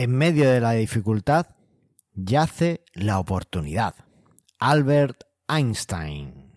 [0.00, 1.46] En medio de la dificultad
[2.14, 3.96] yace la oportunidad.
[4.60, 6.52] Albert Einstein.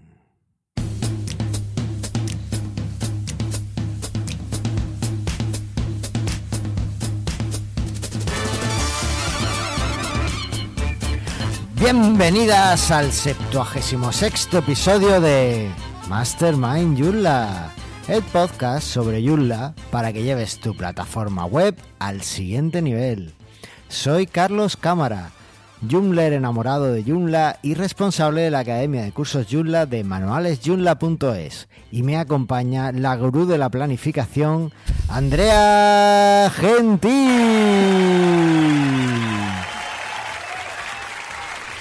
[11.80, 15.68] Bienvenidas al 76 episodio de
[16.08, 17.74] Mastermind Yulla,
[18.12, 23.34] el podcast sobre Yulla para que lleves tu plataforma web al siguiente nivel.
[23.88, 25.30] Soy Carlos Cámara,
[25.90, 31.70] Joomler enamorado de Joomla y responsable de la Academia de Cursos Joomla de manualesjoomla.es.
[31.90, 34.74] Y me acompaña la gurú de la planificación,
[35.08, 37.12] Andrea Gentil.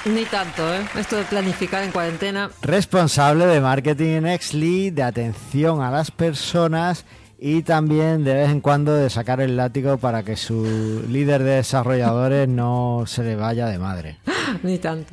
[0.06, 0.80] Ni tanto, ¿eh?
[0.98, 2.50] Esto de planificar en cuarentena.
[2.62, 7.04] Responsable de marketing en Exly, de atención a las personas
[7.38, 11.56] y también de vez en cuando de sacar el látigo para que su líder de
[11.56, 14.18] desarrolladores no se le vaya de madre.
[14.62, 15.12] Ni tanto.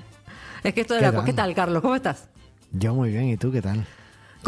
[0.63, 1.11] Es que esto de ¿Qué la...
[1.11, 1.25] tal?
[1.25, 1.81] ¿Qué tal, Carlos?
[1.81, 2.27] ¿Cómo estás?
[2.71, 3.85] Yo muy bien, ¿y tú qué tal?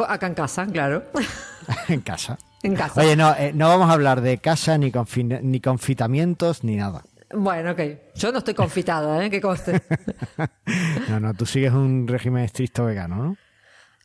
[0.08, 1.04] Acá en casa, claro.
[1.90, 2.38] en casa.
[2.64, 3.02] en casa.
[3.02, 7.04] Oye, no, eh, no vamos a hablar de casa, ni, confin- ni confitamientos, ni nada.
[7.32, 7.80] Bueno, ok.
[8.16, 9.30] Yo no estoy confitada, ¿eh?
[9.30, 9.82] Que conste.
[11.10, 13.38] No, no, tú sigues un régimen estricto vegano, ¿no?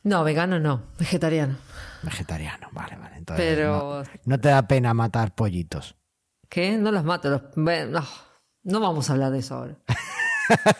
[0.03, 0.83] No, vegano no.
[0.97, 1.55] Vegetariano.
[2.03, 3.17] Vegetariano, vale, vale.
[3.17, 5.95] Entonces, Pero- no, no te da pena matar pollitos.
[6.49, 6.77] ¿Qué?
[6.77, 7.29] No los mato.
[7.29, 7.41] Los...
[7.55, 8.03] No,
[8.63, 9.75] no vamos a hablar de eso ahora.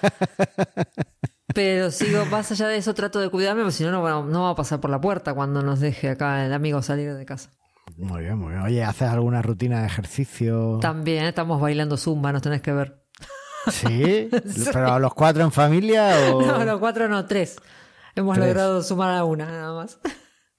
[1.54, 4.50] Pero sigo, más allá de eso, trato de cuidarme, porque si no, no, no va
[4.52, 7.52] a pasar por la puerta cuando nos deje acá el amigo salir de casa.
[7.98, 8.62] Muy bien, muy bien.
[8.64, 10.80] Oye, ¿haces alguna rutina de ejercicio?
[10.82, 13.02] También estamos bailando zumba, nos tenés que ver.
[13.72, 14.30] ¿Sí?
[14.74, 16.42] ¿Pero los cuatro en familia o...?
[16.42, 17.58] No, los cuatro no, tres.
[18.16, 18.48] Hemos Tres.
[18.48, 20.00] logrado sumar a una nada más.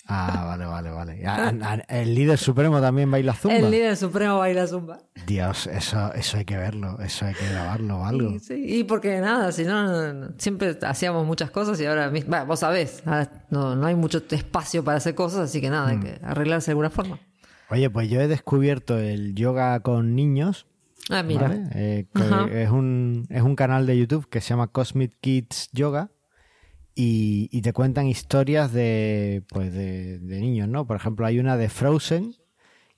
[0.08, 1.26] Ah, vale, vale, vale.
[1.26, 3.56] A- a- ¿El líder supremo también baila zumba?
[3.56, 4.98] El líder supremo baila zumba.
[5.26, 8.30] Dios, eso, eso hay que verlo, eso hay que grabarlo o algo.
[8.30, 12.46] Y, sí, y porque nada, si no, siempre hacíamos muchas cosas y ahora mismo, bueno,
[12.46, 15.98] vos sabés, ahora no, no hay mucho espacio para hacer cosas, así que nada, hay
[15.98, 17.18] que arreglarse de alguna forma.
[17.70, 20.66] Oye, pues yo he descubierto el yoga con niños.
[21.10, 21.48] Ah, mira.
[21.48, 21.62] ¿vale?
[21.74, 22.06] Eh,
[22.52, 26.10] es, un, es un canal de YouTube que se llama Cosmic Kids Yoga
[26.94, 30.86] y, y te cuentan historias de, pues de, de niños, ¿no?
[30.86, 32.34] Por ejemplo, hay una de Frozen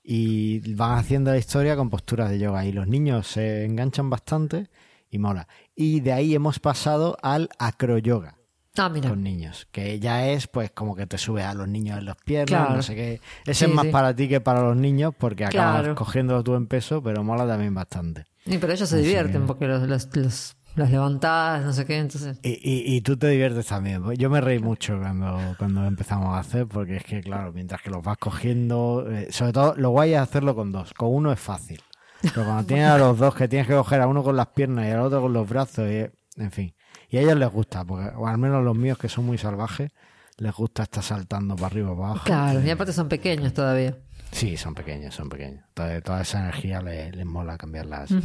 [0.03, 4.69] y van haciendo la historia con posturas de yoga y los niños se enganchan bastante
[5.11, 5.49] y mola.
[5.75, 8.37] Y de ahí hemos pasado al acroyoga
[8.77, 9.09] Ah, mira.
[9.11, 12.17] con niños, que ya es pues como que te subes a los niños en los
[12.17, 12.77] piernas, Claro.
[12.77, 13.21] no sé qué.
[13.45, 13.91] Ese Sí, es más sí.
[13.91, 15.95] para ti que para los niños porque acabas Claro.
[15.97, 18.27] cogiéndolo tú en peso, pero mola también bastante.
[18.47, 22.39] Y pero ellos se divierten porque los, los, los, los levantadas, no sé qué, entonces.
[22.43, 24.03] Y, y, y tú te diviertes también.
[24.17, 27.91] Yo me reí mucho cuando, cuando empezamos a hacer, porque es que, claro, mientras que
[27.91, 30.95] los vas cogiendo, eh, sobre todo lo guay es hacerlo con dos.
[30.95, 31.83] Con uno es fácil.
[32.23, 34.87] Pero cuando tienes a los dos, que tienes que coger a uno con las piernas
[34.87, 36.07] y al otro con los brazos, y,
[36.41, 36.75] en fin.
[37.11, 39.91] Y a ellos les gusta, porque, o al menos los míos que son muy salvajes,
[40.37, 42.25] les gusta estar saltando para arriba, para abajo.
[42.25, 43.97] Claro, y aparte son pequeños todavía.
[44.31, 45.65] Sí, son pequeños, son pequeños.
[45.75, 48.21] Toda, toda esa energía les, les mola cambiarla así.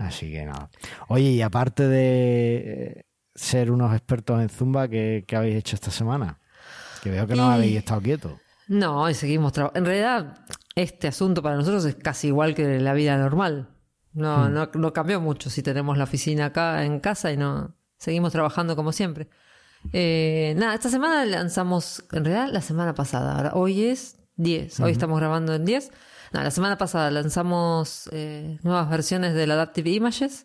[0.00, 0.70] Así que nada.
[1.08, 5.90] Oye, y aparte de eh, ser unos expertos en Zumba, ¿qué, qué habéis hecho esta
[5.90, 6.38] semana?
[7.02, 8.32] Que veo que no Y- habéis estado quietos.
[8.68, 9.78] No, y seguimos trabajando.
[9.80, 10.38] En realidad,
[10.74, 13.68] este asunto para nosotros es casi igual que la vida normal.
[14.12, 14.52] No, Hmm.
[14.54, 18.74] no, no cambió mucho si tenemos la oficina acá en casa y no seguimos trabajando
[18.76, 19.28] como siempre.
[19.92, 24.92] Eh, nada, esta semana lanzamos, en realidad la semana pasada, ahora, hoy es 10, hoy
[24.92, 25.90] estamos grabando en 10.
[26.32, 30.44] La semana pasada lanzamos eh, nuevas versiones del Adaptive Images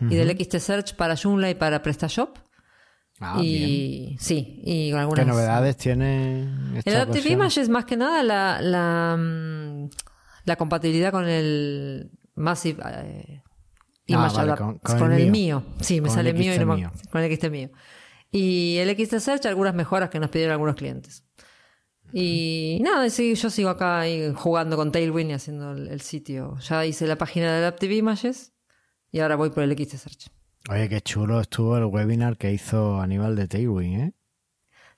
[0.00, 2.38] y del XT Search para Joomla y para PrestaShop.
[3.20, 3.44] Ah, bien.
[3.68, 6.42] y sí, y con ¿Qué algunas novedades tiene
[6.76, 7.32] esta el Adaptive versión?
[7.40, 9.88] Image es más que nada la, la, mm,
[10.44, 13.42] la compatibilidad con el Massive eh,
[14.06, 15.60] Image Ah, vale, Adapt- con- con, con el el mío.
[15.66, 15.74] mío.
[15.80, 16.92] Sí, me Con sale el mío y no mío.
[17.10, 17.70] con el XT mío.
[18.30, 21.24] Y el XT Search, algunas mejoras que nos pidieron algunos clientes.
[22.12, 26.56] Y nada, sí, yo sigo acá ahí jugando con Tailwind y haciendo el, el sitio.
[26.60, 28.52] Ya hice la página de Adaptive Images
[29.12, 30.28] y ahora voy por el XT Search.
[30.70, 34.12] Oye, qué chulo estuvo el webinar que hizo Aníbal de Tailwind, ¿eh?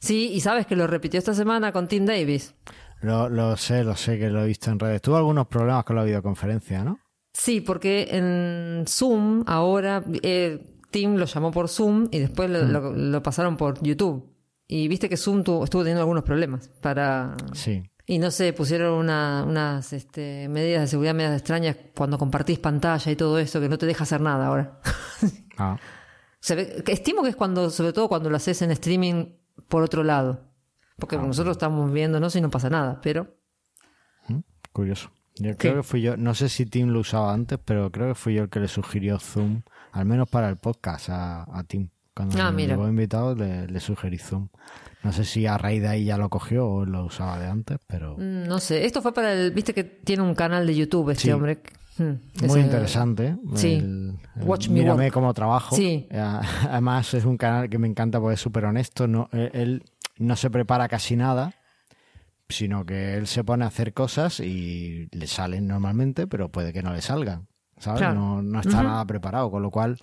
[0.00, 2.54] Sí, y sabes que lo repitió esta semana con Tim Davis.
[3.00, 5.02] Lo, lo sé, lo sé que lo he visto en redes.
[5.02, 7.00] Tuvo algunos problemas con la videoconferencia, ¿no?
[7.32, 12.92] Sí, porque en Zoom ahora eh, Tim lo llamó por Zoom y después lo, lo-
[12.92, 14.24] lo pasaron por YouTube.
[14.70, 17.34] Y viste que Zoom tu- estuvo teniendo algunos problemas para...
[17.54, 17.82] Sí.
[18.06, 23.10] Y no sé, pusieron una- unas este, medidas de seguridad medias extrañas cuando compartís pantalla
[23.10, 24.80] y todo eso que no te deja hacer nada ahora.
[25.60, 25.76] Ah,
[26.38, 29.32] Se ve- que estimo que es cuando, sobre todo cuando lo haces en streaming
[29.68, 30.44] por otro lado.
[30.96, 33.34] Porque nosotros estamos viéndonos y no pasa nada, pero
[34.72, 35.10] curioso.
[35.36, 38.14] Yo creo que fui yo, no sé si Tim lo usaba antes, pero creo que
[38.14, 39.62] fui yo el que le sugirió Zoom,
[39.92, 41.90] al menos para el podcast a, a Tim.
[42.18, 42.74] Cuando Ah, me mira.
[42.74, 44.48] llegó invitado le, le sugerí Zoom.
[45.04, 47.78] No sé si a raíz de ahí ya lo cogió o lo usaba de antes,
[47.86, 49.52] pero Mm, No sé, esto fue para el.
[49.52, 51.30] Viste que tiene un canal de YouTube este Sí.
[51.30, 51.62] hombre.
[51.98, 53.36] Mm, muy interesante.
[53.54, 53.74] Sí.
[53.74, 55.12] El- el Watch me work.
[55.12, 55.76] cómo trabajo.
[55.76, 56.08] Sí.
[56.10, 56.18] Eh,
[56.70, 59.06] Además es un canal que me encanta porque es súper honesto.
[59.06, 59.84] No, él, él
[60.18, 61.54] no se prepara casi nada,
[62.48, 66.82] sino que él se pone a hacer cosas y le salen normalmente, pero puede que
[66.82, 67.46] no le salgan.
[67.78, 68.00] ¿Sabes?
[68.00, 68.14] Claro.
[68.14, 68.86] No, no está Ujú.
[68.88, 69.98] nada preparado, con lo cual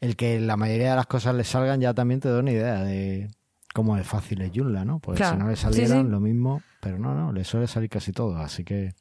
[0.00, 2.82] el que la mayoría de las cosas le salgan ya también te da una idea
[2.82, 3.28] de
[3.74, 4.98] cómo de fácil es Joomla, ¿no?
[5.00, 5.36] Porque Claro.
[5.36, 6.10] si no le Sí, salieran sí.
[6.10, 8.94] lo mismo, pero no, no, le suele salir casi todo, así que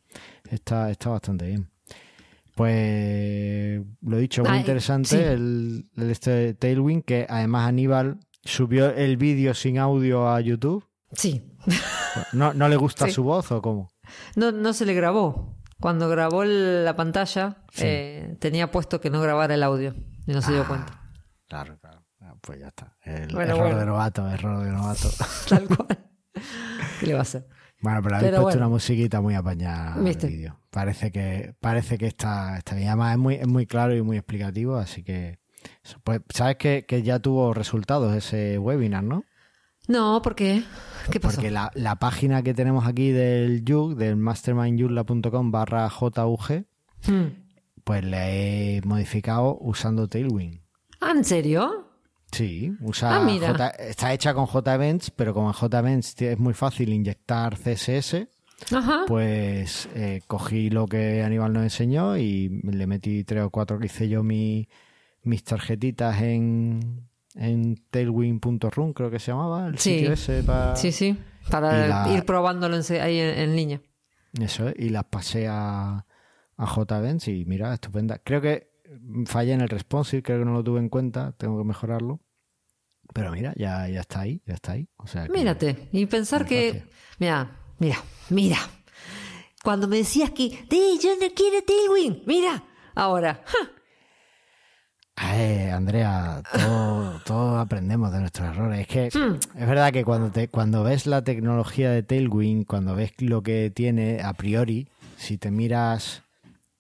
[0.49, 1.69] está, está bastante bien.
[2.55, 5.15] Pues lo he dicho, muy Ay, interesante sí.
[5.17, 10.85] el, el este Tailwind, que además Aníbal subió el vídeo sin audio a YouTube.
[11.13, 11.43] Sí.
[12.33, 13.11] ¿No, no le gusta Sí.
[13.11, 13.89] su voz o cómo?
[14.35, 15.53] No, no se le grabó.
[15.81, 17.83] Cuando grabó la pantalla, Sí.
[17.85, 19.93] eh, tenía puesto que no grabara el audio.
[20.27, 21.01] Y no se dio Ah, cuenta.
[21.47, 22.03] Claro, claro.
[22.21, 22.97] Ah, Pues ya está.
[23.03, 23.77] El Bueno, error bueno.
[23.79, 25.09] de novato, error de novato.
[25.49, 25.87] Tal cual.
[26.99, 27.47] ¿Qué le va a hacer?
[27.81, 28.67] Bueno, pero habéis Pero puesto bueno.
[28.67, 30.27] una musiquita muy apañada al ¿Viste?
[30.27, 30.59] vídeo.
[30.71, 32.87] Parece que, parece que está, está bien.
[32.89, 35.39] Además es muy, es muy claro y muy explicativo, así que...
[36.03, 39.23] Pues, sabes que, que ya tuvo resultados ese webinar, ¿no?
[39.87, 40.63] No, ¿por qué?
[41.11, 41.35] ¿Qué pasó?
[41.35, 46.65] Porque la, la página que tenemos aquí del YUG, del mastermindyurla.com barra JUG,
[47.07, 47.44] Hmm.
[47.85, 50.59] Pues la he modificado usando Tailwind.
[50.99, 51.87] Ah, ¿en serio?
[52.31, 53.49] Sí, usa Ah, mira.
[53.51, 58.27] J- está hecha con JEvents, pero como en JEvents es muy fácil inyectar CSS,
[58.73, 59.03] Ajá.
[59.07, 63.85] pues eh, cogí lo que Aníbal nos enseñó y le metí tres o cuatro que
[63.85, 64.67] hice yo mi-
[65.23, 69.99] mis tarjetitas en, en tailwind.run, creo que se llamaba, el Sí.
[69.99, 70.75] sitio ese para...
[70.75, 71.17] Sí, sí.
[71.49, 73.81] Para la- ir probándolo en ahí en, en línea.
[74.41, 76.05] Eso es, y las pasé a,
[76.57, 78.19] a JEvents y mira, estupenda.
[78.19, 78.69] Creo que
[79.25, 82.21] fallé en el responsive, creo que no lo tuve en cuenta, tengo que mejorarlo.
[83.13, 84.87] Pero mira, ya, ya está ahí, ya está ahí.
[84.97, 85.89] O sea que- Mírate.
[85.91, 86.83] Y pensar que.
[87.19, 87.97] Mira, mira,
[88.29, 88.57] mira.
[89.63, 90.49] Cuando me decías que.
[90.69, 92.25] ¡Di, yo no quiero Tailwind!
[92.27, 92.63] Mira.
[92.95, 93.41] Ahora.
[93.45, 93.57] ¡ja!
[95.17, 98.81] Ay, Andrea, todo, todo aprendemos de nuestros errores.
[98.81, 99.35] Es que Hmm.
[99.57, 103.71] es verdad que cuando, te, cuando ves la tecnología de Tailwind, cuando ves lo que
[103.73, 106.23] tiene a priori, si te miras,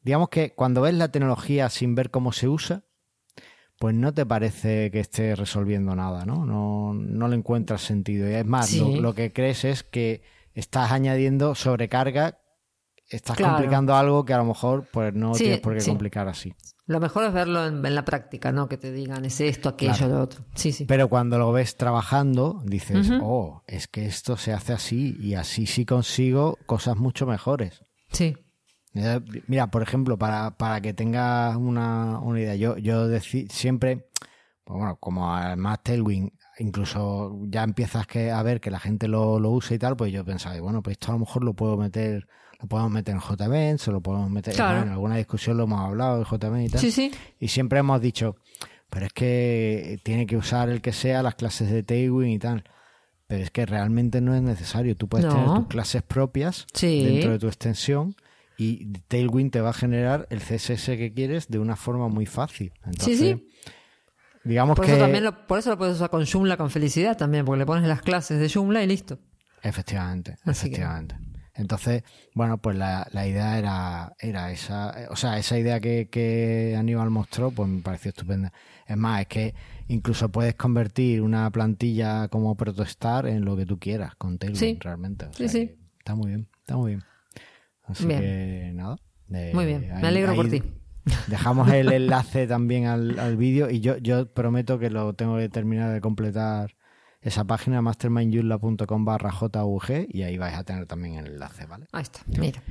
[0.05, 2.83] digamos que cuando ves la tecnología sin ver cómo se usa,
[3.77, 6.45] pues no te parece que esté resolviendo nada, ¿no?
[6.45, 8.29] No, no le encuentras sentido.
[8.29, 8.79] Y es más, Sí.
[8.79, 10.21] lo, lo que crees es que
[10.53, 12.39] estás añadiendo sobrecarga,
[13.09, 13.55] estás Claro.
[13.55, 15.89] complicando algo que a lo mejor pues no Sí, tienes por qué sí.
[15.89, 16.53] complicar así.
[16.87, 18.69] Lo mejor es verlo en, en la práctica, ¿no?
[18.69, 20.13] Que te digan es esto, aquello, Claro.
[20.15, 20.45] lo otro.
[20.55, 20.85] Sí, sí.
[20.85, 25.65] Pero cuando lo ves trabajando, dices, oh, es que esto se hace así y así
[25.65, 27.81] sí consigo cosas mucho mejores.
[28.11, 28.37] Sí.
[29.47, 33.07] Mira, por ejemplo, para, para que tengas una, una idea, yo, yo
[33.49, 34.07] siempre,
[34.63, 39.39] pues bueno, como además Tailwind, incluso ya empiezas que, a ver que la gente lo,
[39.39, 41.75] lo usa y tal, pues yo pensaba, bueno, pues esto a lo mejor lo puedo
[41.77, 42.25] meter,
[42.61, 44.83] lo podemos meter en JVents o lo podemos meter Claro.
[44.83, 46.81] en alguna discusión lo hemos hablado en JVents y tal.
[46.81, 47.11] Sí, sí.
[47.39, 48.37] Y siempre hemos dicho,
[48.89, 52.63] pero es que tiene que usar el que sea las clases de Tailwind y tal.
[53.27, 54.95] Pero es que realmente no es necesario.
[54.95, 55.33] Tú puedes No.
[55.33, 57.03] tener tus clases propias Sí.
[57.03, 58.15] dentro de tu extensión
[58.57, 62.71] y Tailwind te va a generar el CSS que quieres de una forma muy fácil.
[62.85, 63.47] Entonces, sí.
[64.43, 64.91] digamos Por que...
[64.93, 67.65] eso, también lo, por eso lo puedes usar con Joomla con felicidad también, porque le
[67.65, 69.19] pones las clases de Joomla y listo.
[69.61, 71.15] Efectivamente, Así que- efectivamente.
[71.57, 72.03] Entonces,
[72.33, 77.09] bueno, pues la, la idea era, era esa, o sea, esa idea que, que Aníbal
[77.09, 78.51] mostró, pues me pareció estupenda.
[78.85, 79.55] Es más, es que
[79.87, 84.77] incluso puedes convertir una plantilla como protestar en lo que tú quieras con Tailwind, Sí.
[84.81, 85.27] realmente.
[85.27, 85.75] O Sí, sea sí.
[85.97, 87.03] Está muy bien, está muy bien.
[87.87, 88.19] Así Bien.
[88.21, 88.97] que nada.
[89.33, 90.61] eh, Muy bien, me ahí- alegro por ti.
[91.27, 95.49] Dejamos el enlace también al, al vídeo y yo, yo prometo que lo tengo que
[95.49, 96.75] terminar de completar
[97.21, 101.85] esa página mastermindyurla.com barra JUG y ahí vais a tener también el enlace, ¿vale?
[101.91, 102.61] Ahí está, mira.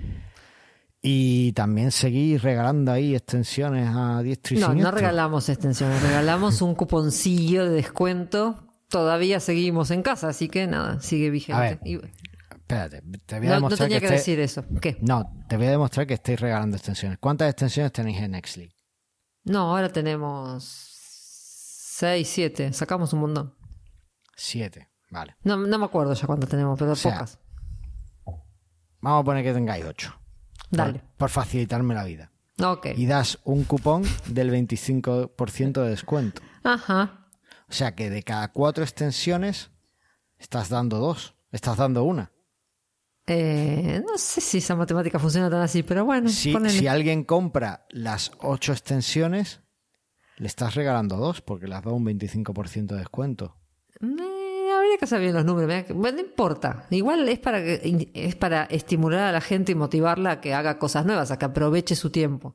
[1.07, 6.75] Y también seguís regalando ahí extensiones a diestro y No, no regalamos extensiones, regalamos un
[6.75, 8.65] cuponcillo de descuento.
[8.89, 11.57] Todavía seguimos en casa, así que nada, sigue vigente.
[11.59, 11.99] A ver, Y-
[12.75, 14.65] Espérate, te voy a no, no demostrar tenía que, decir eso.
[14.81, 14.99] ¿Qué?
[15.01, 17.19] No, te voy a demostrar que estáis regalando extensiones.
[17.19, 18.75] ¿Cuántas extensiones tenéis en Nextly?
[19.45, 22.73] No, ahora tenemos seis, siete.
[22.73, 23.55] Sacamos un montón.
[24.35, 25.37] Siete, vale.
[25.45, 27.39] No, no me acuerdo ya cuántas tenemos, pero sea, pocas.
[29.01, 30.13] Vamos a poner que tengáis ocho.
[30.71, 30.99] Dale.
[30.99, 32.33] Por, por facilitarme la vida.
[32.61, 32.87] Ok.
[32.97, 36.43] Y das un cupón del 25% de descuento.
[36.65, 37.29] Ajá.
[37.69, 39.71] O sea que de cada cuatro extensiones
[40.39, 42.34] estás dando dos, estás dando una.
[43.27, 46.29] Eh, no sé si esa matemática funciona tan así, pero bueno.
[46.29, 49.61] Si, si alguien compra las ocho extensiones,
[50.37, 53.57] le estás regalando dos porque las da un 25% de descuento.
[54.03, 55.85] Eh, habría que saber bien los números.
[55.95, 56.87] Bueno, no importa.
[56.91, 60.79] Igual es para, que- es para estimular a la gente y motivarla a que haga
[60.79, 62.55] cosas nuevas, a que aproveche su tiempo.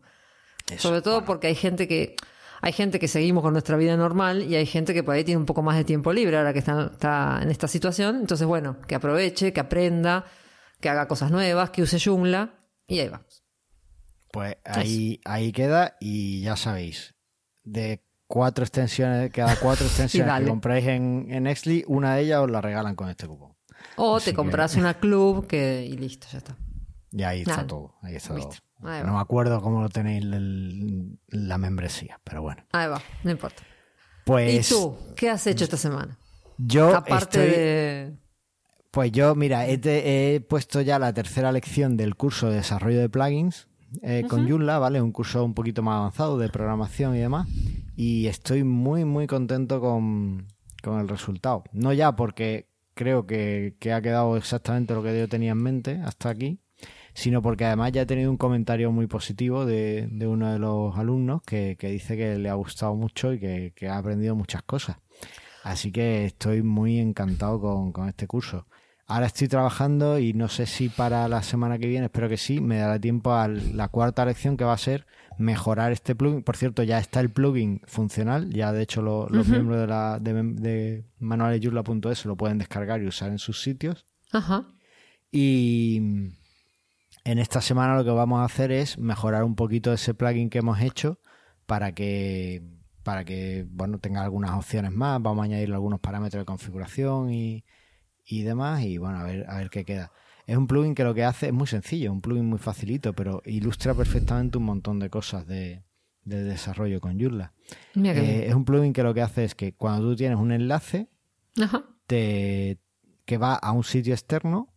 [0.72, 2.16] Eso, Sobre todo porque hay gente que
[2.62, 5.40] hay gente que seguimos con nuestra vida normal y hay gente que por ahí tiene
[5.40, 8.18] un poco más de tiempo libre ahora que está, está en esta situación.
[8.18, 10.26] Entonces, bueno, que aproveche, que aprenda,
[10.80, 12.54] que haga cosas nuevas, que use Joomla
[12.88, 13.44] y ahí vamos.
[14.32, 17.16] Pues ahí, ahí queda y ya sabéis,
[17.64, 22.52] de cuatro extensiones, cada cuatro extensiones que compráis en, en Exly, una de ellas os
[22.52, 23.56] la regalan con este cupón.
[23.96, 26.56] O Así te que- compras una club que, y listo, ya está.
[27.12, 27.68] Y ahí está Nada.
[27.68, 27.96] todo.
[28.04, 28.56] Ahí está Listo.
[28.80, 28.90] todo.
[28.92, 29.14] Ahí No va.
[29.16, 32.64] me acuerdo cómo lo tenéis el- la membresía, pero bueno.
[32.72, 33.64] Ahí va, no importa.
[34.26, 34.96] Pues ¿Y tú?
[35.16, 36.20] ¿Qué has hecho esta semana?
[36.60, 38.18] yo Aparte estoy, de...
[38.92, 43.00] Pues yo, mira, he, te- he puesto ya la tercera lección del curso de desarrollo
[43.00, 43.68] de plugins
[44.02, 45.02] eh, con Joomla, ¿vale?
[45.02, 47.48] Un curso un poquito más avanzado de programación y demás.
[47.96, 50.48] Y estoy muy, muy contento con,
[50.82, 51.64] con el resultado.
[51.72, 56.02] No ya porque creo que, que ha quedado exactamente lo que yo tenía en mente
[56.04, 56.60] hasta aquí,
[57.14, 60.98] sino porque además ya he tenido un comentario muy positivo de, de uno de los
[60.98, 64.64] alumnos que, que dice que le ha gustado mucho y que, que ha aprendido muchas
[64.64, 64.98] cosas.
[65.64, 68.66] Así que estoy muy encantado con, con este curso.
[69.10, 72.62] Ahora estoy trabajando y no sé si para la semana que viene, espero que sí,
[72.62, 75.08] me dará tiempo a la cuarta lección que va a ser
[75.40, 76.44] mejorar este plugin.
[76.44, 80.20] Por cierto, ya está el plugin funcional, ya de hecho lo- los miembros de, la,
[80.20, 84.06] de, de manualesyurla.es lo pueden descargar y usar en sus sitios.
[84.32, 84.68] Ajá.
[85.32, 85.98] Y
[87.24, 90.60] en esta semana lo que vamos a hacer es mejorar un poquito ese plugin que
[90.60, 91.20] hemos hecho
[91.66, 92.62] para que
[93.04, 95.20] para que bueno tenga algunas opciones más.
[95.22, 97.64] Vamos a añadirle algunos parámetros de configuración y,
[98.30, 98.82] y demás.
[98.84, 100.12] Y bueno, a ver, a ver qué queda.
[100.46, 103.42] Es un plugin que lo que hace es muy sencillo, un plugin muy facilito, pero
[103.46, 105.84] ilustra perfectamente un montón de cosas de,
[106.26, 107.54] de desarrollo con Joomla.
[107.96, 110.52] Mira Eh, es un plugin que lo que hace es que cuando tú tienes un
[110.52, 111.08] enlace,
[111.62, 111.84] Ajá.
[112.08, 112.80] te,
[113.26, 114.74] que va a un sitio externo,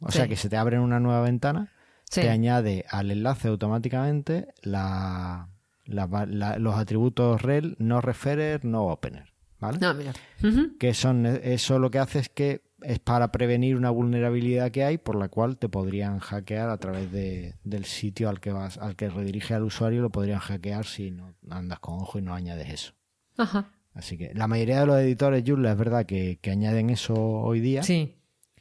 [0.00, 0.18] o Sí.
[0.18, 1.72] sea que se te abre una nueva ventana,
[2.08, 2.20] Sí.
[2.20, 5.48] te añade al enlace automáticamente la,
[5.86, 9.32] la- la- los atributos rel, no referer, no opener.
[9.58, 9.78] ¿Vale?
[9.80, 10.12] No, mira.
[10.44, 10.76] Ujú.
[10.78, 14.98] Que son, eso lo que hace es que es para prevenir una vulnerabilidad que hay
[14.98, 18.96] por la cual te podrían hackear a través de, del sitio al que vas, al
[18.96, 22.68] que redirige al usuario, lo podrían hackear si no andas con ojo y no añades
[22.68, 22.94] eso.
[23.36, 23.72] Ajá.
[23.94, 27.60] Así que la mayoría de los editores Joomla es verdad que, que añaden eso hoy
[27.60, 27.82] día.
[27.82, 28.14] Sí.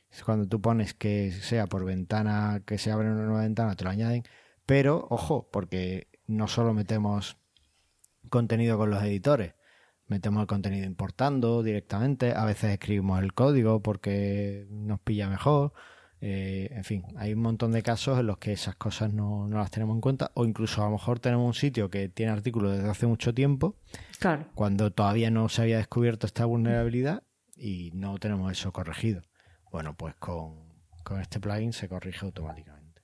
[0.09, 3.83] Es Cuando tú pones que sea por ventana, que se abre una nueva ventana, te
[3.83, 4.23] lo añaden.
[4.65, 7.37] Pero, ojo, porque no solo metemos
[8.29, 9.54] contenido con los editores,
[10.07, 15.73] metemos el contenido importando directamente, a veces escribimos el código porque nos pilla mejor.
[16.21, 19.57] eh, en fin, hay un montón de casos en los que esas cosas no, no
[19.57, 22.71] las tenemos en cuenta, o incluso a lo mejor tenemos un sitio que tiene artículos
[22.75, 23.75] desde hace mucho tiempo
[24.19, 24.47] Claro.
[24.55, 27.23] cuando todavía no se había descubierto esta vulnerabilidad
[27.55, 29.21] y no tenemos eso corregido.
[29.71, 30.55] Bueno, pues con,
[31.03, 33.01] con este plugin se corrige automáticamente.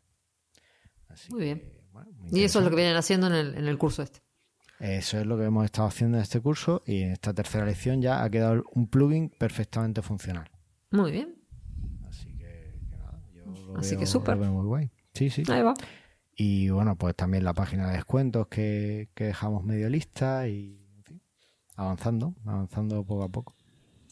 [1.10, 1.60] Así Muy bien.
[1.60, 4.01] que, bueno, muy Y eso es lo que vienen haciendo en el, en el curso
[4.03, 4.22] este.
[4.82, 8.02] Eso es lo que hemos estado haciendo en este curso y en esta tercera lección
[8.02, 10.50] ya ha quedado un plugin perfectamente funcional.
[10.92, 11.36] Muy bien.
[12.08, 14.38] Así que, que nada, yo lo Así veo- que súper.
[14.38, 14.92] muy guay.
[15.14, 15.44] Sí, sí.
[15.50, 15.74] Ahí va.
[16.36, 21.04] Y bueno, pues también la página de descuentos que, que dejamos medio lista y en
[21.04, 21.22] fin,
[21.76, 23.56] avanzando, avanzando poco a poco.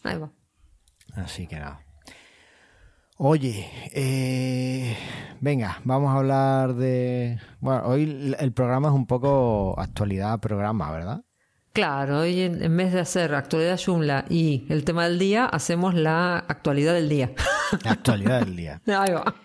[0.04, 0.32] Ahí va.
[1.16, 1.82] Así que nada.
[3.22, 4.96] Oye, eh,
[5.42, 7.38] venga, vamos a hablar de...
[7.60, 11.22] Bueno, hoy el- programa es un poco actualidad programa, ¿verdad?
[11.74, 16.38] Claro, hoy en, vez de hacer actualidad Joomla y el tema del día, hacemos la
[16.38, 17.32] actualidad del día.
[17.84, 18.82] La actualidad del día.
[18.88, 19.36] Ahí va.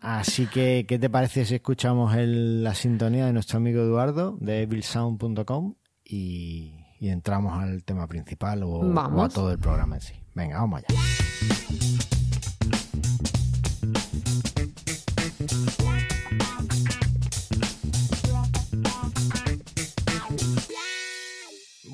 [0.00, 4.62] Así que, ¿qué te parece si escuchamos el- la sintonía de nuestro amigo Eduardo de
[4.62, 10.14] evilsound.com y, y entramos al tema principal o, o a todo el programa en sí?
[10.36, 11.00] Venga, vamos allá.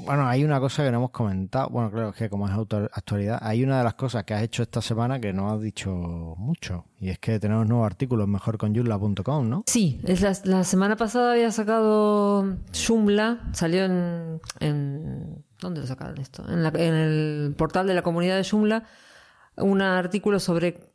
[0.04, 1.68] Bueno, hay una cosa que no hemos comentado.
[1.70, 2.54] Bueno, claro, que como es
[2.92, 6.34] actualidad, hay una de las cosas que has hecho esta semana que no has dicho
[6.36, 6.84] mucho.
[7.00, 9.64] Y es que tenemos nuevos artículos mejor con Joomla.com, ¿no?
[9.66, 16.18] Sí, es la, la semana pasada había sacado Joomla, salió en, en ¿dónde lo sacaron
[16.18, 16.44] esto?
[16.48, 18.84] En, la- en el portal de la comunidad de Joomla,
[19.56, 20.93] un artículo sobre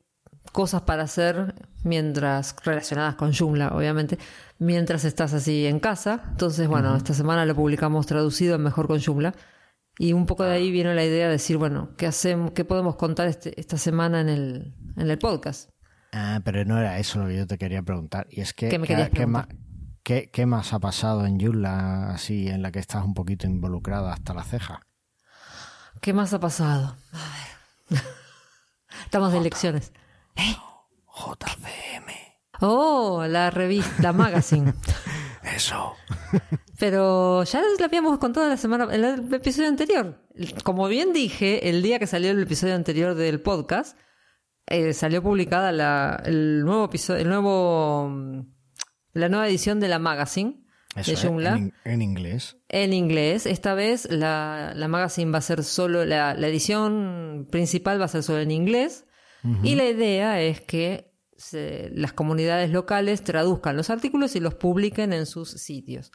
[0.52, 4.18] cosas para hacer mientras relacionadas con Joomla, obviamente,
[4.58, 6.24] mientras estás así en casa.
[6.32, 9.34] Entonces, bueno, esta semana lo publicamos traducido en Mejor con Joomla.
[9.98, 12.96] Y un poco de ahí viene la idea de decir, bueno, ¿qué hacemos, qué podemos
[12.96, 15.72] contar este- esta semana en el, en el podcast?
[16.14, 18.26] Ah, pero no era eso lo que yo te quería preguntar.
[18.30, 19.48] Y es que, ¿Qué me querías ¿qué, más,
[20.04, 20.32] qué-
[20.72, 24.82] ha pasado en Yula, así, en la que estás un poquito involucrada hasta la ceja?
[26.02, 26.96] ¿Qué más ha pasado?
[27.12, 27.18] A
[27.90, 28.00] ver.
[29.04, 29.92] Estamos de elecciones.
[30.36, 32.12] JCM.
[32.62, 34.74] Oh, la revista Magazine.
[35.56, 35.94] Eso.
[36.78, 40.22] Pero ya la habíamos contado la semana, en el episodio anterior.
[40.64, 43.98] Como bien dije, el día que salió el episodio anterior del podcast,
[44.68, 48.12] eh, salió publicada la, el nuevo episodio, el nuevo,
[49.14, 50.64] la nueva edición de la Magazine
[50.96, 51.58] Eso de es, Joomla.
[51.58, 52.58] en, en inglés.
[52.70, 58.00] En inglés, esta vez la, la magazine va a ser solo, la, la edición principal
[58.00, 59.06] va a ser solo en inglés
[59.64, 65.14] y la idea es que se- las comunidades locales traduzcan los artículos y los publiquen
[65.14, 66.12] en sus sitios.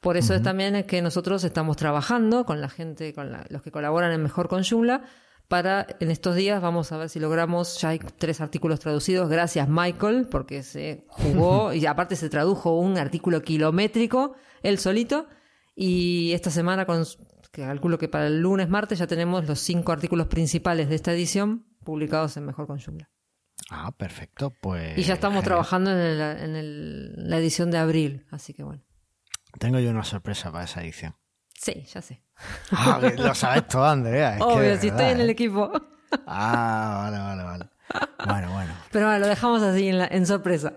[0.00, 3.70] Por eso es también que nosotros estamos trabajando con la gente, con la- los que
[3.72, 5.02] colaboran en Mejor con Joomla,
[5.48, 9.66] para en estos días vamos a ver si logramos, ya hay tres artículos traducidos, gracias
[9.66, 15.26] Michael, porque se jugó y aparte se tradujo un artículo kilométrico, él solito,
[15.74, 17.04] y esta semana, con,
[17.50, 21.12] que calculo que para el lunes, martes, ya tenemos los cinco artículos principales de esta
[21.14, 23.08] edición publicados en Mejor con Joomla.
[23.70, 24.50] Ah, perfecto.
[24.60, 24.98] Pues.
[24.98, 25.44] Y ya estamos genial.
[25.46, 28.84] trabajando en, el- en el- la edición de abril, así que bueno.
[29.58, 31.16] Tengo yo una sorpresa para esa edición.
[31.54, 32.22] Sí, ya sé.
[32.70, 34.36] Ah, lo sabes todo, Andrea.
[34.36, 35.32] es Obvio, si estoy verdad, en el ¿eh?
[35.32, 35.72] equipo.
[36.26, 37.70] Ah, vale, vale, vale.
[38.26, 38.74] Bueno, bueno.
[38.92, 40.74] Pero bueno, lo dejamos así en, la- en sorpresa.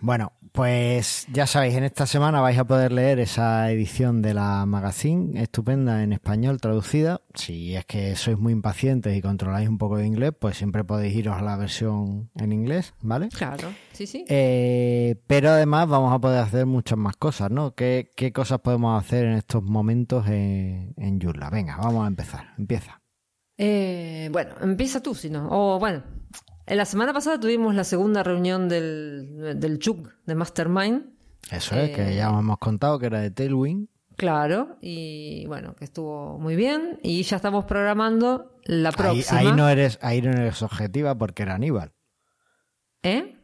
[0.00, 4.64] Bueno, pues ya sabéis, en esta semana vais a poder leer esa edición de la
[4.64, 7.20] magazine estupenda en español traducida.
[7.34, 11.14] Si es que sois muy impacientes y controláis un poco de inglés, pues siempre podéis
[11.14, 13.28] iros a la versión en inglés, ¿vale?
[13.28, 14.24] Claro, sí, sí.
[14.28, 17.74] Eh, pero además vamos a poder hacer muchas más cosas, ¿no?
[17.74, 21.50] ¿Qué, qué cosas podemos hacer en estos momentos en, en Joomla?
[21.50, 22.54] Venga, vamos a empezar.
[22.56, 23.02] Empieza.
[23.58, 25.48] Eh, bueno, empieza tú, si no.
[25.50, 26.02] O bueno,
[26.66, 31.04] en la semana pasada tuvimos la segunda reunión del, del CHUC, de Mastermind.
[31.50, 33.88] Eso es, Eh, que ya os hemos contado que era de Tailwind.
[34.16, 36.98] Claro, y bueno, que estuvo muy bien.
[37.02, 39.38] Y ya estamos programando la Ahí, próxima.
[39.40, 41.92] ahí no eres, ahí no eres objetiva porque era Aníbal.
[43.02, 43.36] ¿Eh?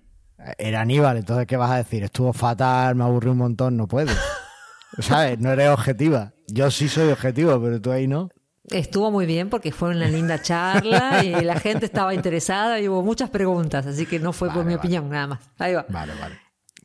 [0.59, 2.03] Era Aníbal, entonces ¿qué vas a decir?
[2.03, 4.11] Estuvo fatal, me aburrí un montón, no puedo.
[4.99, 5.39] ¿Sabes?
[5.39, 6.33] No eres objetiva.
[6.49, 8.29] Yo sí soy objetivo, pero tú ahí no.
[8.71, 13.03] Estuvo muy bien porque fue una linda charla y la gente estaba interesada y hubo
[13.03, 14.77] muchas preguntas, así que no fue por mi vale.
[14.77, 15.41] opinión nada más.
[15.59, 15.85] Ahí va.
[15.89, 16.39] Vale, vale.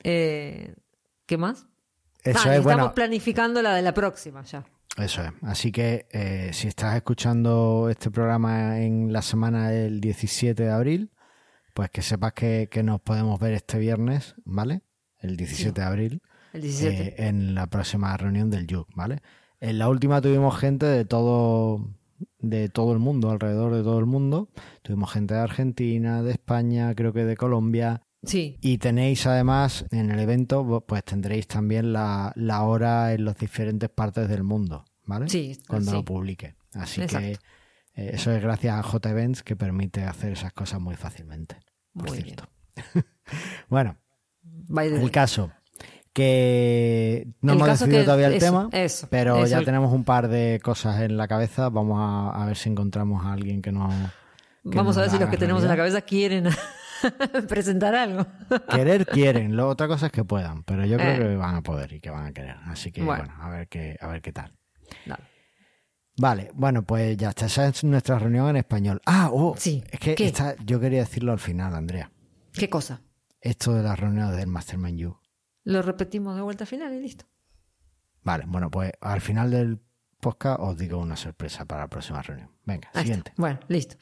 [0.03, 0.73] Eh,
[1.25, 1.67] ¿Qué más?
[2.23, 4.65] Eso Ah, es, estamos bueno, planificando la de la próxima ya.
[4.97, 5.31] eso es.
[5.43, 11.11] Así que eh, si estás escuchando este programa en la semana del 17 de abril,
[11.75, 14.81] pues que sepas que, que nos podemos ver este viernes, ¿vale?
[15.19, 16.21] El 17 de abril.
[16.53, 17.03] El 17.
[17.03, 19.21] eh, en la próxima reunión del YUC, ¿vale?
[19.59, 21.89] En la última tuvimos gente de todo
[22.39, 24.49] de todo el mundo, alrededor de todo el mundo.
[24.81, 28.03] Tuvimos gente de Argentina, de España, creo que de Colombia.
[28.23, 33.37] sí, Y tenéis además en el evento, pues tendréis también la, la hora en las
[33.37, 35.29] diferentes partes del mundo, ¿vale?
[35.29, 35.97] Sí, Cuando sí.
[35.97, 36.55] lo publique.
[36.73, 37.27] Así Exacto.
[37.27, 37.31] que
[38.01, 41.57] eh, eso es gracias a J Events que permite hacer esas cosas muy fácilmente.
[41.93, 42.47] Por Muy cierto.
[43.69, 43.97] bueno,
[44.43, 45.51] by the el caso
[46.17, 49.93] que no El hemos decidido todavía el eso, tema, eso, pero eso, ya el- tenemos
[49.93, 51.69] un par de cosas en la cabeza.
[51.69, 53.93] Vamos a, a ver si encontramos a alguien que nos.
[54.63, 56.45] que Vamos nos a ver si los que tenemos en la cabeza quieren
[57.47, 58.25] presentar algo.
[58.69, 61.17] Querer quieren, lo otra cosa es que puedan, pero yo creo Eh.
[61.19, 62.55] que van a poder y que van a querer.
[62.65, 63.23] Así que Bueno.
[63.25, 64.53] bueno, a ver qué, a ver qué tal.
[65.05, 65.23] Dale.
[66.19, 67.45] Vale, bueno, pues ya está.
[67.45, 68.99] Esa es nuestra reunión en español.
[69.05, 72.09] Ah, oh, Sí, es que esta- yo quería decirlo al final, Andrea.
[72.53, 73.01] ¿Qué cosa?
[73.39, 75.17] Esto de las reuniones del Mastermind You.
[75.67, 77.25] Lo repetimos de vuelta final y listo.
[78.23, 79.79] Vale, bueno, pues al final del
[80.21, 82.49] podcast os digo una sorpresa para la próxima reunión.
[82.65, 83.01] Venga, Ahí está.
[83.01, 83.33] siguiente.
[83.35, 83.97] Bueno, listo.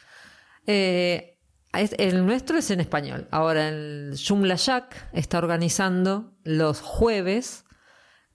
[0.68, 1.40] Eh,
[1.74, 3.28] es- el nuestro es en español.
[3.32, 7.66] Ahora el Joomla Jack está organizando los jueves,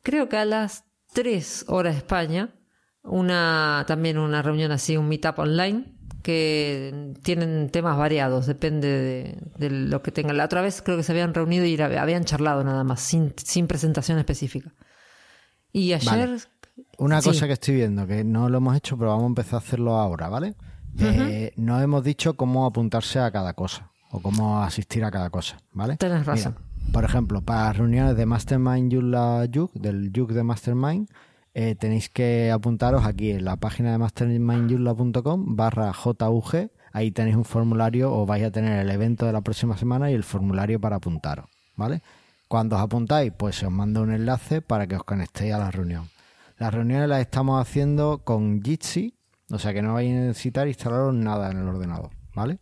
[0.03, 2.55] creo que a las 3 horas de España,
[3.03, 9.71] una también una reunión así, un meetup online, que tienen temas variados, depende de, de
[9.71, 10.37] lo que tengan.
[10.37, 13.67] La otra vez creo que se habían reunido y habían charlado nada más, sin, sin
[13.67, 14.73] presentación específica.
[15.73, 16.29] Y ayer...
[16.29, 16.39] Vale.
[16.99, 17.29] Una Sí.
[17.31, 19.97] cosa que estoy viendo, que no lo hemos hecho, pero vamos a empezar a hacerlo
[19.97, 20.55] ahora, ¿vale?
[20.99, 25.59] Eh, no hemos dicho cómo apuntarse a cada cosa o cómo asistir a cada cosa,
[25.73, 25.97] ¿vale?
[25.97, 26.57] Tienes razón.
[26.59, 31.09] Mira, por ejemplo, para reuniones de Mastermind Joomla Yuk, del Yuk de Mastermind,
[31.55, 36.71] eh, tenéis que apuntaros aquí en la página de mastermindjoomla.com barra JUG.
[36.93, 40.15] Ahí tenéis un formulario o vais a tener el evento de la próxima semana y
[40.15, 42.03] el formulario para apuntaros, ¿vale?
[42.49, 45.71] Cuando os apuntáis, pues se os manda un enlace para que os conectéis a la
[45.71, 46.09] reunión.
[46.59, 49.15] Las reuniones las estamos haciendo con Jitsi,
[49.51, 52.59] o sea que no vais a necesitar instalaros nada en el ordenador, ¿vale?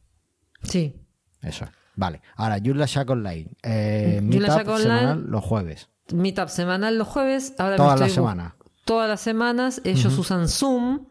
[0.62, 0.94] Sí,
[1.40, 1.70] Eso es.
[1.96, 3.51] Vale, ahora Joomla Shack Online.
[3.62, 4.83] Eh, meetup Shack Online.
[4.83, 5.88] semanal los jueves.
[6.12, 7.55] Meetup semanal los jueves.
[7.59, 8.53] Ahora Todas las semanas.
[8.88, 9.83] Todas las semanas.
[9.85, 11.09] Ellos usan Zoom.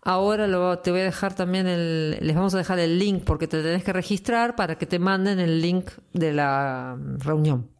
[0.00, 2.16] Ahora lo, te voy a dejar también el.
[2.22, 5.38] Les vamos a dejar el link porque te tenés que registrar para que te manden
[5.38, 7.70] el link de la mm, reunión.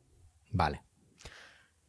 [0.51, 0.83] Vale.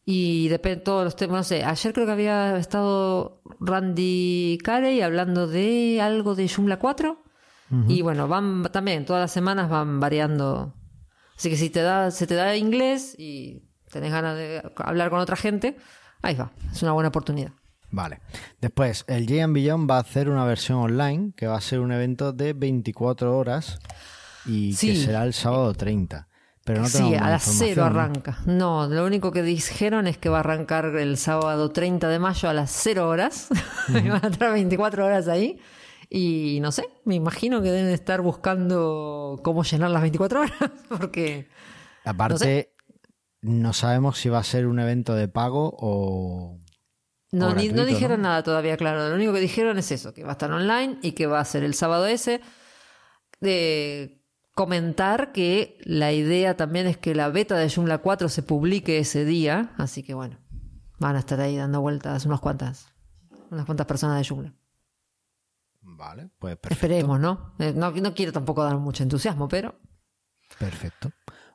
[0.06, 1.36] Y depende de todos los temas.
[1.36, 7.22] No sé, ayer creo que había estado Randy Carey hablando de algo de Joomla 4.
[7.90, 10.76] Y bueno, van también, todas las semanas van variando.
[11.36, 15.20] Así que si te da, se te da inglés y tenés ganas de hablar con
[15.20, 15.76] otra gente,
[16.24, 17.52] ahí va, es una buena oportunidad.
[17.92, 18.22] Vale.
[18.60, 21.92] Después, el JM Beyond va a hacer una versión online que va a ser un
[21.92, 23.78] evento de 24 horas
[24.48, 26.28] y que será el sábado 30.
[26.66, 28.40] Pero no sí, a las cero arranca.
[28.46, 32.50] No, lo único que dijeron es que va a arrancar el sábado 30 de mayo
[32.50, 33.50] a las 0 horas.
[33.90, 35.60] Y van a estar 24 horas ahí.
[36.10, 40.54] Y no sé, me imagino que deben estar buscando cómo llenar las 24 horas.
[40.88, 41.50] Porque
[42.06, 42.73] Aparte, no,
[43.74, 46.60] sabemos si va a ser un evento de pago o...
[47.32, 48.30] no, O no dijeron ¿no?
[48.30, 49.10] nada todavía, claro.
[49.10, 51.46] Lo único que dijeron es eso, que va a estar online y que va a
[51.46, 52.42] ser el sábado ese.
[53.42, 54.24] De
[54.56, 59.26] comentar que la idea también es que la beta de Joomla 4 se publique ese
[59.26, 59.74] día.
[59.78, 60.40] Así que bueno,
[61.00, 62.94] van a estar ahí dando vueltas unas cuantas,
[63.52, 64.54] unas cuantas personas de Joomla.
[65.82, 66.86] Vale, pues perfecto.
[66.86, 67.56] Esperemos, ¿no?
[67.60, 67.92] Eh, ¿no?
[67.92, 69.76] No quiero tampoco dar mucho entusiasmo, pero
[70.58, 71.12] Perfecto.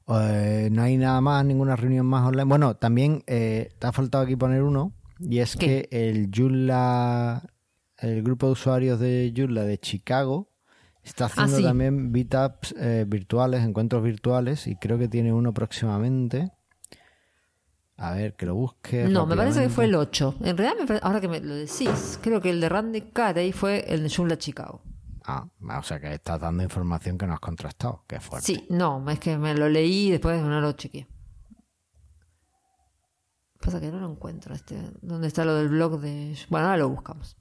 [0.08, 2.44] Eh, no hay nada más, ninguna reunión más online.
[2.44, 5.88] Bueno, también eh, te ha faltado aquí poner uno, y es ¿Qué?
[5.90, 7.42] que el Joomla,
[7.98, 10.48] el grupo de usuarios de Joomla de Chicago,
[11.02, 11.62] está haciendo Ah, sí.
[11.64, 16.52] también meetups eh, virtuales, encuentros virtuales, y creo que tiene uno próximamente.
[18.00, 19.08] A ver, que lo busque.
[19.08, 20.24] no, me parece que fue el rápidamente.
[20.24, 20.48] 8.
[20.50, 23.52] En realidad, me pare- ahora que me lo decís, creo que el de Randy Carey
[23.52, 24.80] fue el de Joomla Chicago.
[25.30, 25.46] Ah,
[25.78, 28.02] o sea que estás dando información que no has contrastado.
[28.08, 28.46] Qué fuerte.
[28.46, 31.06] Sí, no, es que me lo leí y después no lo chequeé.
[33.60, 34.54] Pasa que no lo encuentro.
[34.54, 36.34] Este, ¿Dónde está lo del blog de.?
[36.48, 37.36] Bueno, ahora lo buscamos.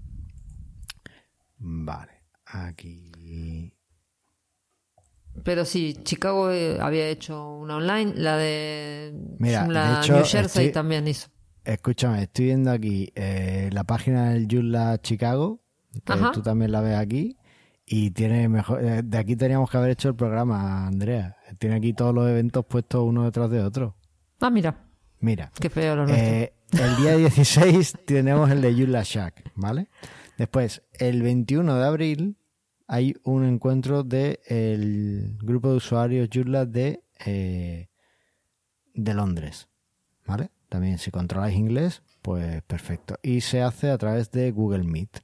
[1.60, 3.74] Vale, aquí.
[5.44, 10.26] Pero sí, Chicago eh, había hecho una online, la de Mira, Joomla de hecho, New
[10.26, 11.30] Jersey estoy- también hizo.
[11.64, 15.62] Escúchame, estoy viendo aquí eh, la página del Joomla Chicago,
[16.04, 16.32] que Ajá.
[16.32, 17.38] tú también la ves aquí,
[17.88, 18.84] y tiene mejor.
[18.84, 21.38] eh, de aquí teníamos que haber hecho el programa, Andrea.
[21.58, 23.96] Tiene aquí todos los eventos puestos uno detrás de otro.
[24.42, 24.88] Ah, mira,
[25.20, 29.88] Mira, qué feo lo eh, el día 16 tenemos el de Joomla Shack, ¿vale?
[30.38, 32.38] Después, el 21 de abril
[32.88, 37.88] hay un encuentro del el grupo de usuarios Joomla de, eh,
[38.94, 39.70] de Londres,
[40.26, 40.52] ¿vale?
[40.70, 43.18] También si controláis inglés, pues perfecto.
[43.24, 45.22] Y se hace a través de Google Meet.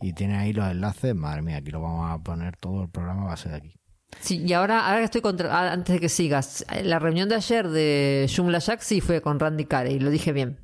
[0.00, 3.24] Y tiene ahí los enlaces, madre mía, aquí lo vamos a poner todo el programa,
[3.24, 3.74] va a ser aquí.
[4.20, 5.52] Sí, y ahora, ahora que estoy contra.
[5.58, 9.40] ah, Antes de que sigas, la reunión de ayer de Joomla Jack sí fue con
[9.40, 10.60] Randy Carey, lo dije bien.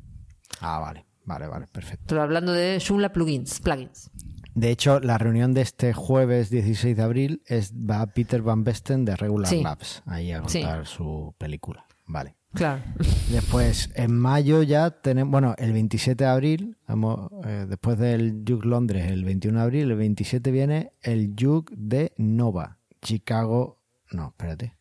[0.61, 2.05] Ah, vale, vale, vale, perfecto.
[2.09, 4.11] Pero hablando de Joomla plugins, plugins.
[4.55, 9.05] De hecho, la reunión de este jueves 16 de abril es va Peter Van Besten
[9.07, 9.63] de Regular Sí.
[9.63, 10.61] Labs ahí a Sí.
[10.61, 11.87] contar su película.
[12.07, 12.37] Vale.
[12.55, 12.83] Claro.
[13.31, 18.67] Después, en mayo ya tenemos, bueno, el 27 de abril, hemos, eh, después del Juke
[18.67, 24.77] Londres, el 21 de abril, el 27 viene el Juke de Nova, Chicago, no, espérate,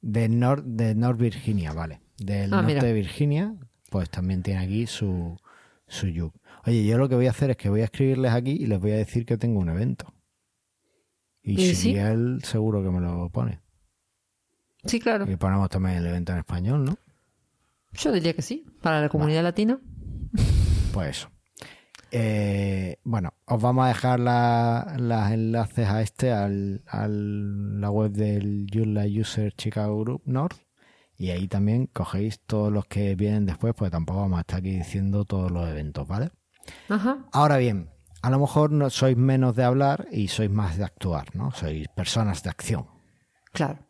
[0.00, 2.84] de North, de North Virginia, vale, del Ah, norte mira.
[2.86, 3.54] de Virginia,
[3.90, 5.36] pues también tiene aquí su,
[5.88, 6.38] su Juke.
[6.66, 8.78] Oye, yo lo que voy a hacer es que voy a escribirles aquí y les
[8.78, 10.14] voy a decir que tengo un evento.
[11.42, 11.96] Y, ¿Y si sí?
[11.96, 13.60] él seguro que me lo pone.
[14.84, 15.28] Sí, claro.
[15.28, 16.96] Y ponemos también el evento en español, ¿no?
[17.92, 19.80] Yo diría que sí, para la comunidad latina.
[20.92, 21.30] Pues eso.
[22.10, 28.10] Eh, bueno, os vamos a dejar la- los enlaces a este, al, al- la web
[28.12, 30.56] del Joomla User Chicago Group North.
[31.18, 34.70] Y ahí también cogéis todos los que vienen después, pues tampoco vamos a estar aquí
[34.78, 36.30] diciendo todos los eventos, ¿vale?
[36.88, 37.26] Ajá.
[37.32, 37.90] Ahora bien,
[38.22, 41.50] a lo mejor no sois menos de hablar y sois más de actuar, ¿no?
[41.50, 42.86] Sois personas de acción.
[43.52, 43.80] Claro.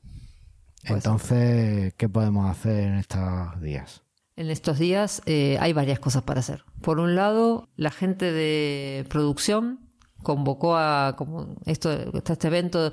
[0.89, 4.03] Pues- Entonces, ¿qué podemos hacer en estos días?
[4.37, 6.65] En estos días eh, hay varias cosas para hacer.
[6.81, 9.81] Por un lado, la gente de producción
[10.23, 12.93] convocó a como esto, este evento.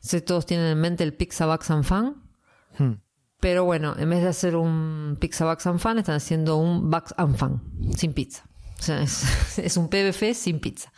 [0.00, 2.22] Sé todos tienen en mente el Pizza Bucks and Fan,
[2.78, 3.00] Hmm.
[3.40, 7.14] pero bueno, en vez de hacer un Pizza Bucks and Fan, están haciendo un Bucks
[7.16, 7.62] and Fan
[7.96, 8.44] sin pizza.
[8.78, 9.24] O sea, es,
[9.58, 10.92] es un PBF sin pizza.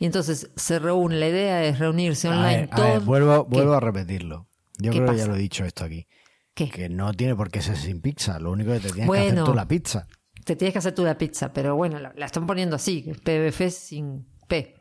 [0.00, 4.48] Y entonces se reúne, la idea es reunirse A online a vuelvo a repetirlo.
[4.80, 6.06] Yo ¿Qué creo que ya lo he dicho esto aquí.
[6.54, 6.70] ¿Qué?
[6.70, 8.38] Que no tiene por qué ser sin pizza.
[8.38, 10.06] Lo único que te tienes que hacer tú la pizza.
[10.44, 13.70] Te tienes que hacer tú la pizza, pero bueno, la, la están poniendo así, PBF
[13.70, 14.74] sin P.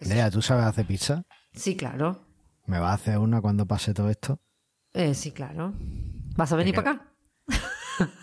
[0.00, 1.24] Andrea, ¿tú sabes hacer pizza?
[1.52, 2.26] Sí, claro.
[2.66, 4.40] ¿Me vas a hacer una cuando pase todo esto?
[4.92, 5.72] Eh, sí, claro.
[6.36, 7.06] ¿Vas a venir para acá?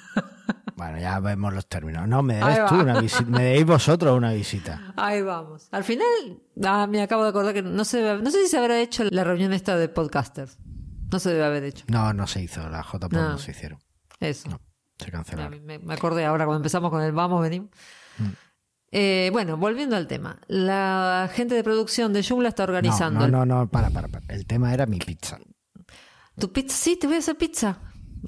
[0.78, 2.08] Bueno, ya vemos los términos.
[2.08, 3.26] No, me debes tú una visita.
[3.26, 4.94] Me debéis vosotros una visita.
[4.96, 5.68] Ahí vamos.
[5.72, 6.06] Al final,
[6.64, 9.24] ah, me acabo de acordar que no sé, no sé si se habrá hecho la
[9.24, 10.60] reunión esta de podcasters.
[11.12, 11.86] No se debe haber hecho.
[11.88, 12.68] No, no se hizo.
[12.70, 13.38] Las JPOD no, No.
[13.38, 13.80] se hicieron.
[14.20, 14.50] Eso.
[14.50, 14.60] No,
[14.98, 15.64] se cancelaron.
[15.66, 17.70] me- me acordé ahora cuando empezamos con el vamos, venimos.
[18.18, 18.26] Mm.
[18.92, 20.40] Eh, bueno, volviendo al tema.
[20.48, 23.20] La gente de producción de Joomla está organizando.
[23.22, 24.26] No, no, no, no, para, para, para.
[24.30, 25.38] El tema era mi pizza.
[26.40, 26.76] ¿Tu pizza?
[26.76, 27.80] Sí, te voy a hacer pizza.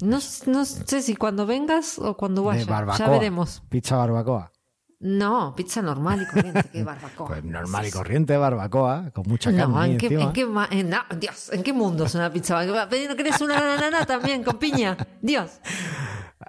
[0.02, 2.66] No, no sé si cuando vengas o cuando vayas.
[2.98, 3.62] Ya veremos.
[3.68, 4.52] Pizza barbacoa.
[5.00, 7.26] No, pizza normal y corriente, que barbacoa.
[7.28, 10.98] Pues normal y corriente barbacoa, con mucha carne No, ¿en qué, en qué en- no,
[11.18, 12.62] Dios, ¿en qué mundo es una pizza?
[12.66, 14.98] ¿No querés una banana también con piña?
[15.22, 15.58] Dios,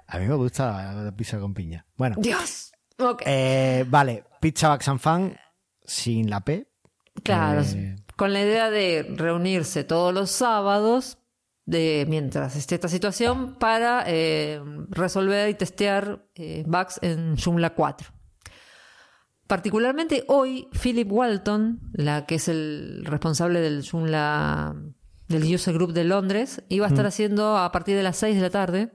[0.06, 1.86] A mí me gusta la, pizza con piña.
[1.96, 2.72] Bueno, Dios.
[3.24, 5.36] Eh, vale, pizza Bax and Fan
[5.82, 6.68] sin la P.
[7.22, 11.16] claro, eh, con la idea de reunirse todos los sábados
[11.64, 14.60] de mientras esté esta situación para eh,
[14.90, 18.12] resolver y testear eh, bugs en Joomla 4.
[19.52, 24.74] Particularmente hoy, Philip Walton, la que es el responsable del Joomla,
[25.28, 28.40] del User Group de Londres, iba a estar haciendo a partir de las 6 de
[28.40, 28.92] la tarde,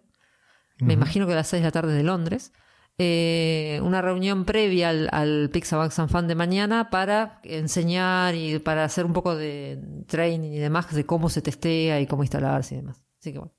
[0.80, 2.54] me imagino que a las 6 de la tarde de Londres,
[2.98, 8.84] eh, una reunión previa al, al Pixabax and Fan de mañana para enseñar y para
[8.84, 12.78] hacer un poco de training y demás de cómo se testea y cómo instalarse y
[12.78, 13.06] demás.
[13.20, 13.54] Así que bueno.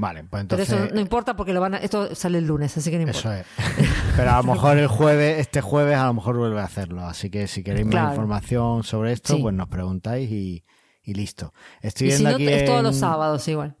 [0.00, 0.68] Vale, pues Pero entonces.
[0.70, 3.40] eso no importa porque lo van a, esto sale el lunes, así que no importa.
[3.40, 3.46] Eso
[3.78, 3.88] es.
[4.16, 7.04] Pero a lo mejor el jueves, este jueves, a lo mejor vuelve a hacerlo.
[7.04, 9.42] Así que si queréis más información sobre esto, Sí.
[9.42, 10.64] pues nos preguntáis y,
[11.02, 11.52] y listo.
[11.82, 12.48] Estoy Y si viendo no, aquí.
[12.48, 13.76] es todos los sábados igual.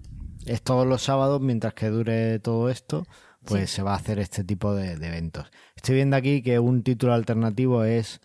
[0.46, 3.04] Es todos los sábados, mientras que dure todo esto,
[3.44, 5.50] pues se va a hacer este tipo de, de eventos.
[5.76, 8.20] Estoy viendo aquí que un título alternativo es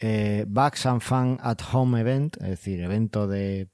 [0.00, 3.68] eh, Bugs and Fun at Home Event, es decir, evento de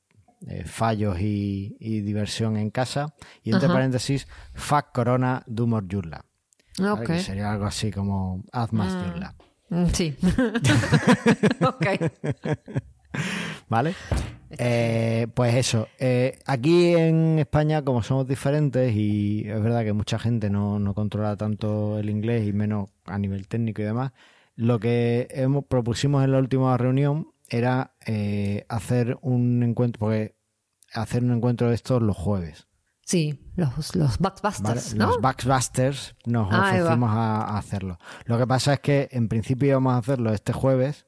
[0.47, 3.15] eh, fallos y, y diversión en casa.
[3.43, 3.75] Y entre Ajá.
[3.75, 6.25] paréntesis, Fuck Corona, Do More Joomla.
[6.79, 6.91] ¿vale?
[6.91, 7.07] Ok.
[7.07, 9.05] Que sería algo así como Haz más Ah.
[9.07, 9.35] Joomla.
[9.71, 10.17] Mm, Sí.
[11.67, 11.87] ok.
[13.69, 13.95] ¿Vale?
[14.59, 20.19] Eh, pues eso, eh, aquí en España como somos diferentes y es verdad que mucha
[20.19, 24.13] gente no, no controla tanto el inglés y menos a nivel técnico y demás,
[24.57, 30.37] lo que hemos, propusimos en la última reunión era eh, hacer un encuentro, porque
[30.93, 32.67] hacer un encuentro de estos los jueves.
[33.03, 33.95] Sí, los, los.
[33.97, 34.19] Los
[35.21, 37.99] Backbusters nos ofrecimos a, a hacerlo.
[38.25, 41.07] Lo que pasa es que en principio íbamos a hacerlo este jueves,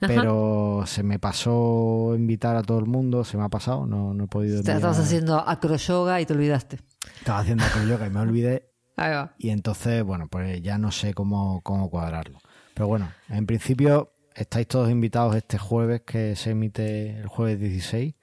[0.00, 0.12] Ajá.
[0.14, 4.24] pero se me pasó invitar a todo el mundo, se me ha pasado, no, no
[4.24, 4.62] he podido.
[4.62, 6.78] Te estabas haciendo acroyoga y te olvidaste.
[7.18, 9.34] Estaba haciendo acroyoga y me olvidé Ahí va.
[9.38, 12.38] y entonces, bueno, pues ya no sé cómo, cómo cuadrarlo.
[12.72, 18.14] Pero bueno, en principio estáis todos invitados este jueves que se emite el jueves 16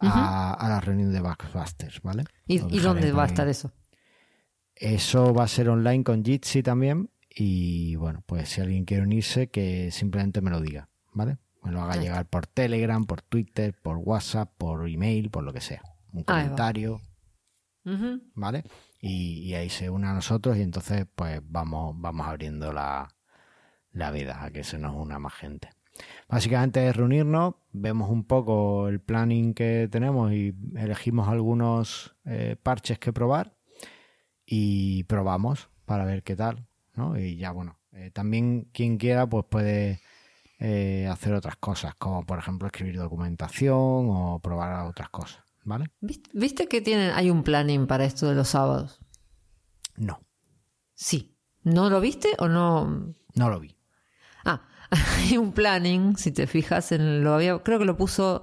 [0.00, 2.24] a, a la reunión de Backbusters, ¿vale?
[2.46, 3.70] ¿Y, dónde va a estar eso?
[4.74, 7.10] Eso va a ser online con Jitsi también.
[7.28, 11.38] Y bueno, pues si alguien quiere unirse, que simplemente me lo diga, ¿vale?
[11.62, 15.52] Me lo haga Ahí llegar por Telegram, por Twitter, por WhatsApp, por email, por lo
[15.52, 15.82] que sea.
[16.12, 16.42] Un va.
[16.42, 17.00] comentario.
[18.34, 18.64] ¿vale?
[19.00, 23.08] Y, y ahí se une a nosotros y entonces pues vamos, vamos abriendo la,
[23.92, 25.70] la vida a que se nos una más gente.
[26.28, 32.98] Básicamente es reunirnos, vemos un poco el planning que tenemos y elegimos algunos eh, parches
[32.98, 33.56] que probar
[34.46, 37.18] y probamos para ver qué tal, ¿no?
[37.18, 40.00] Y ya bueno, eh, también quien quiera pues puede
[40.58, 45.86] eh, hacer otras cosas, como por ejemplo escribir documentación o probar otras cosas, ¿vale?
[46.00, 49.00] ¿Viste, viste que tienen, hay un planning para esto de los sábados?
[49.96, 50.20] No,
[51.00, 51.34] Sí.
[51.62, 53.14] ¿No lo viste o no?
[53.34, 53.74] no lo vi.
[55.18, 58.42] Hay un planning, si te fijas, en lo había, creo que lo puso,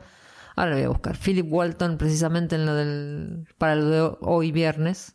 [0.56, 4.52] ahora lo voy a buscar, Philip Walton precisamente en lo del, para lo de hoy
[4.52, 5.14] viernes.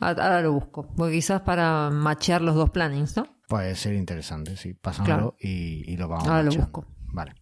[0.00, 3.26] Ah, Ahora lo busco, porque quizás para machear los dos plannings, ¿no?
[3.48, 4.74] Puede ser interesante, sí.
[5.04, 5.36] Claro.
[5.38, 6.86] y, y lo vamos Ahora lo busco.
[7.12, 7.34] Vale.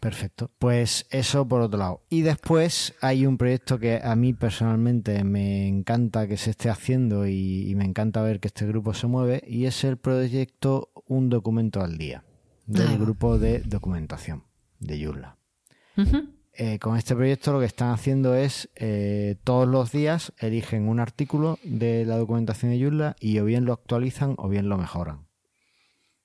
[0.00, 0.50] Perfecto.
[0.58, 2.02] Pues eso por otro lado.
[2.08, 7.26] Y después hay un proyecto que a mí personalmente me encanta que se esté haciendo
[7.26, 11.28] y, y me encanta ver que este grupo se mueve y es el proyecto Un
[11.28, 12.24] documento al día
[12.66, 14.44] del grupo de documentación
[14.78, 15.36] de Joomla.
[16.56, 21.00] Eh, con este proyecto lo que están haciendo es eh, todos los días eligen un
[21.00, 25.26] artículo de la documentación de Joomla y o bien lo actualizan o bien lo mejoran.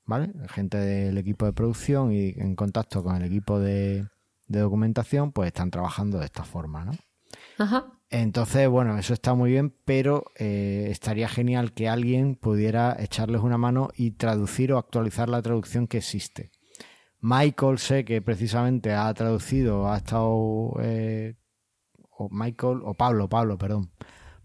[0.06, 0.32] ¿Vale?
[0.50, 4.08] Gente del equipo de producción y en contacto con el equipo de,
[4.48, 6.92] de documentación pues están trabajando de esta forma, ¿no?
[7.58, 7.99] Ajá.
[8.12, 13.58] Entonces, bueno, eso está muy bien, pero eh, estaría genial que alguien pudiera echarles una
[13.60, 16.52] mano y traducir o actualizar la traducción que existe.
[17.22, 21.36] Michael sé que precisamente ha traducido, ha estado eh,
[22.18, 23.92] o Michael, o Pablo, Pablo, perdón.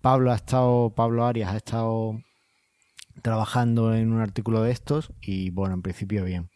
[0.02, 2.20] Pablo ha estado, Pablo Arias ha estado
[3.22, 6.50] trabajando en un artículo de estos y bueno, en principio bien.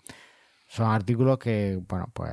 [0.69, 2.31] Son artículos que, bueno, pues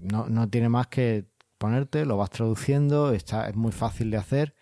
[0.00, 1.29] no, no tiene más que
[1.60, 4.54] ponerte, lo vas traduciendo, está, es muy fácil de hacer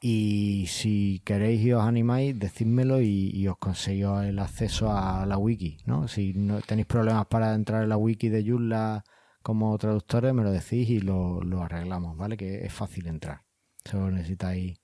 [0.00, 5.78] y si queréis y os animáis, decídmelo y, os consigo el acceso a la wiki,
[5.84, 6.08] ¿no?
[6.08, 9.04] Si no tenéis problemas para entrar en la wiki de Joomla
[9.42, 12.38] como traductores, me lo decís y lo, lo arreglamos, ¿vale?
[12.38, 13.42] Que es fácil entrar.
[13.84, 14.78] Solo necesitáis...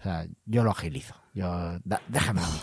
[0.00, 1.14] O sea, yo lo agilizo.
[1.34, 2.58] Yo, déjame a mí.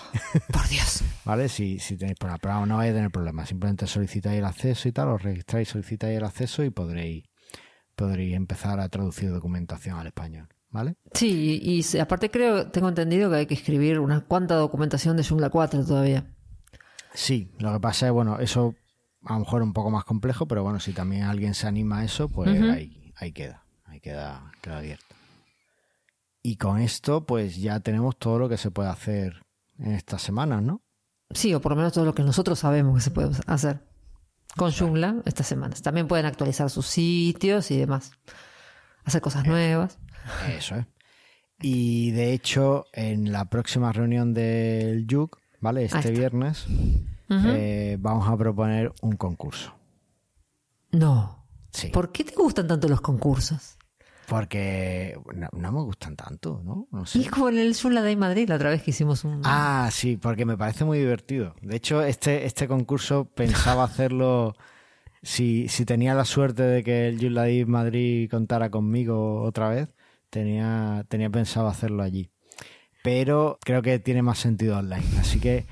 [0.51, 1.03] Por Dios.
[1.25, 1.49] ¿Vale?
[1.49, 3.49] Si, si tenéis problemas, pero no vais a tener problemas.
[3.49, 7.25] Simplemente solicitáis el acceso y tal, os registráis, solicitáis el acceso y podréis,
[7.95, 10.47] podréis empezar a traducir documentación al español.
[10.71, 10.95] ¿vale?
[11.13, 15.49] Sí, y, aparte creo, tengo entendido que hay que escribir una cuanta documentación de Joomla
[15.49, 16.33] 4 todavía.
[17.13, 18.73] Sí, lo que pasa es, bueno, eso
[19.25, 22.05] a lo mejor un poco más complejo, pero bueno, si también alguien se anima a
[22.05, 25.15] eso, pues ahí, ahí queda, ahí queda, queda abierto.
[26.41, 29.45] Y con esto, pues ya tenemos todo lo que se puede hacer
[29.77, 30.81] en estas semanas, ¿no?
[31.31, 33.90] Sí, o por lo menos todo lo que nosotros sabemos que se puede hacer
[34.55, 35.81] con Joomla estas semanas.
[35.81, 38.11] También pueden actualizar sus sitios y demás.
[39.03, 39.97] Hacer cosas nuevas.
[40.55, 40.85] Eso es.
[41.61, 45.85] Y de hecho, en la próxima reunión del YUC, ¿vale?
[45.85, 46.65] Este viernes,
[47.29, 49.73] eh, vamos a proponer un concurso.
[50.91, 51.45] No.
[51.71, 51.87] Sí.
[51.87, 53.77] ¿Por qué te gustan tanto los concursos?
[54.31, 55.19] Porque
[55.51, 56.87] no, me gustan tanto, ¿no?
[56.89, 57.19] no sé.
[57.19, 59.41] Y como en el Zula Day Madrid, la otra vez que hicimos un...
[59.43, 61.53] Ah, sí, porque me parece muy divertido.
[61.61, 64.55] De hecho, este, este concurso pensaba hacerlo
[65.21, 69.89] si, si tenía la suerte de que el Day Madrid contara conmigo otra vez
[70.29, 72.29] tenía, tenía pensado hacerlo allí.
[73.03, 75.03] Pero creo que tiene más sentido online.
[75.19, 75.65] Así que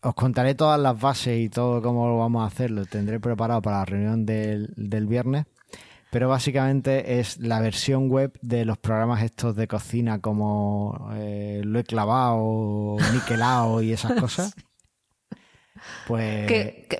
[0.00, 2.70] os contaré todas las bases y todo cómo vamos a hacer.
[2.70, 5.44] Lo tendré preparado para la reunión del, viernes.
[6.16, 11.78] Pero básicamente es la versión web de los programas estos de cocina como eh, lo
[11.78, 14.54] he clavado, niquelado y esas cosas.
[16.06, 16.50] Pues.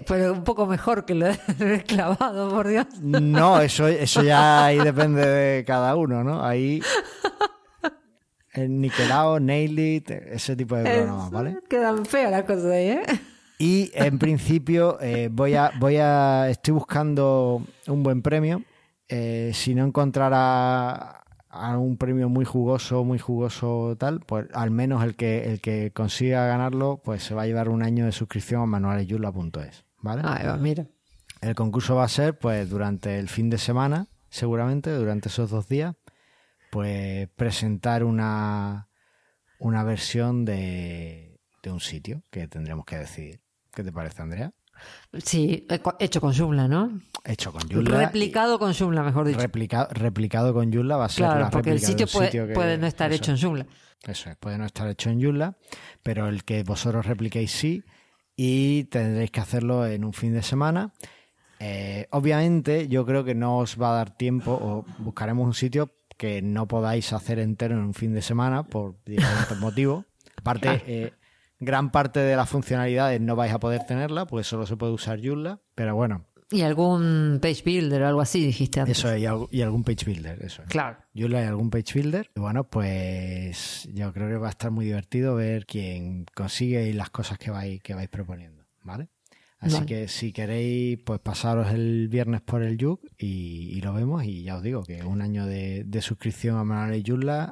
[0.07, 1.29] pero un poco mejor que lo
[1.61, 2.89] he clavado, por Dios.
[3.01, 6.45] No, eso, eso ya ahí depende de cada uno, ¿no?
[6.45, 6.83] Ahí.
[8.53, 11.59] El Niquelao, Nail It, ese tipo de programas, ¿vale?
[11.71, 13.03] Quedan feas las cosas ahí, ¿eh?
[13.59, 18.63] Y en principio eh, voy a, voy a, estoy buscando un buen premio.
[19.09, 25.03] Eh, si no encontrara a un premio muy jugoso, muy jugoso tal, pues al menos
[25.05, 28.63] el que, el que consiga ganarlo, pues se va a llevar un año de suscripción
[28.63, 30.23] a manualesyula.es, ¿vale?
[30.25, 30.87] Ah, mira.
[31.41, 35.69] El concurso va a ser, pues, durante el fin de semana, seguramente, durante esos dos
[35.69, 35.95] días,
[36.71, 38.89] pues presentar una,
[39.59, 43.41] una versión de, de un sitio que tendremos que decidir.
[43.73, 44.53] ¿Qué te parece, Andrea?
[45.25, 45.67] Sí,
[45.99, 47.01] hecho con Joomla, ¿no?
[47.27, 47.99] Hecho con Joomla.
[47.99, 49.41] Replicado con Joomla, mejor dicho.
[49.41, 53.13] Replicado, replicado con Joomla va a ser claro, la porque el sitio, puede, no estar
[53.13, 53.67] hecho en Joomla.
[54.03, 55.57] Eso es, puede no estar hecho en Joomla,
[56.05, 57.83] pero el que vosotros repliquéis sí
[58.37, 60.93] y tendréis que hacerlo en un fin de semana.
[61.59, 65.91] Eh, obviamente, yo creo que no os va a dar tiempo o buscaremos un sitio
[66.17, 70.05] que no podáis hacer entero en un fin de semana por diferentes motivos.
[70.37, 71.13] Aparte, eh,
[71.59, 75.19] gran parte de las funcionalidades no vais a poder tenerla, pues solo se puede usar
[75.21, 76.26] Joomla, pero bueno.
[76.51, 78.99] Y algún page builder o algo así, dijiste antes.
[78.99, 80.63] Eso, y, algún page builder, eso.
[80.69, 80.99] Claro.
[81.15, 82.31] Joomla y algún page builder.
[82.37, 86.93] Y bueno, pues yo creo que va a estar muy divertido ver quién consigue y
[86.93, 89.09] las cosas que vais, que vais proponiendo, ¿vale?
[89.59, 94.25] Así que si queréis, pues pasaros el viernes por el Yuk y, lo vemos.
[94.25, 97.05] Y ya os digo que un año de, suscripción a Manuel y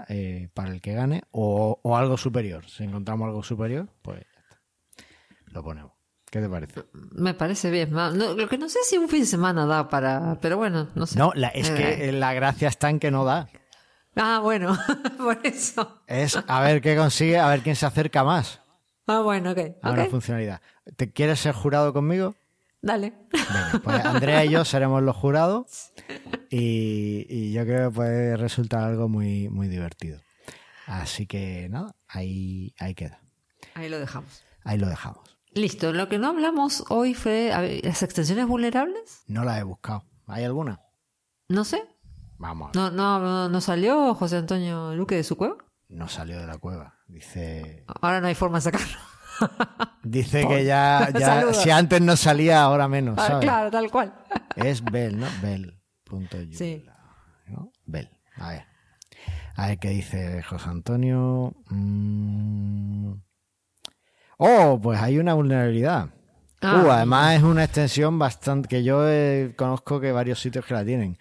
[0.09, 2.66] eh, para el que gane o, algo superior.
[2.68, 4.61] Si encontramos algo superior, pues ya está.
[5.46, 5.93] Lo ponemos.
[6.35, 6.83] ¿Qué te parece?
[7.12, 7.92] Me parece bien.
[7.92, 10.37] lo que no sé si un fin de semana da para.
[10.40, 11.16] Pero bueno, no sé.
[11.16, 12.12] No, es que eh.
[12.12, 13.49] la gracia está en que no da.
[14.16, 14.77] Ah, bueno,
[15.16, 16.03] por eso.
[16.09, 18.61] Es a ver qué consigue, a ver quién se acerca más.
[19.07, 19.59] Ah, bueno, ok.
[19.81, 20.61] A una funcionalidad.
[20.97, 22.35] ¿Te quieres ser jurado conmigo?
[22.83, 23.12] Dale.
[23.85, 25.92] pues Andrea y yo seremos los jurados
[26.51, 30.18] y, yo creo que puede resultar algo muy, muy divertido.
[30.87, 33.21] Así que nada, ahí, ahí queda.
[33.75, 34.42] Ahí lo dejamos.
[34.65, 35.23] Ahí lo dejamos.
[35.55, 39.23] Listo, lo que no hablamos hoy fue las extensiones vulnerables.
[39.29, 40.05] No las he buscado.
[40.27, 40.81] ¿Hay alguna?
[41.48, 41.85] No sé.
[42.38, 42.75] Vamos.
[42.75, 45.57] ¿No, no, ¿No salió José Antonio Luque de su cueva?
[45.88, 46.96] No salió de la cueva.
[47.07, 47.85] Dice.
[48.00, 48.98] Ahora no hay forma de sacarlo.
[50.02, 53.17] Dice que ya, ya si antes no salía, ahora menos.
[53.19, 54.15] Ah, claro, tal cual.
[54.57, 55.27] Es Bell, ¿no?
[55.42, 55.81] Bell.
[56.52, 56.85] sí.
[57.87, 58.11] Bell.
[58.37, 58.67] A ver.
[59.57, 61.55] A ver qué dice José Antonio.
[61.69, 63.13] Mm.
[64.38, 66.10] Oh, pues hay una vulnerabilidad.
[66.60, 66.82] Ah.
[66.85, 69.04] Uh, además es una extensión bastante que yo
[69.56, 71.18] conozco que varios sitios que la tienen.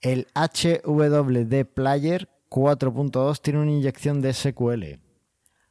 [0.00, 5.00] El HWD Player 4.2 tiene una inyección de SQL.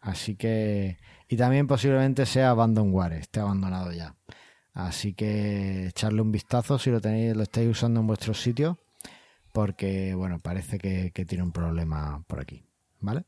[0.01, 0.97] Así que.
[1.27, 4.15] Y también posiblemente sea abandonware, esté abandonado ya.
[4.73, 8.79] Así que echarle un vistazo si lo tenéis, lo estáis usando en vuestro sitio.
[9.51, 12.63] Porque, bueno, parece que, que tiene un problema por aquí.
[12.99, 13.25] ¿Vale?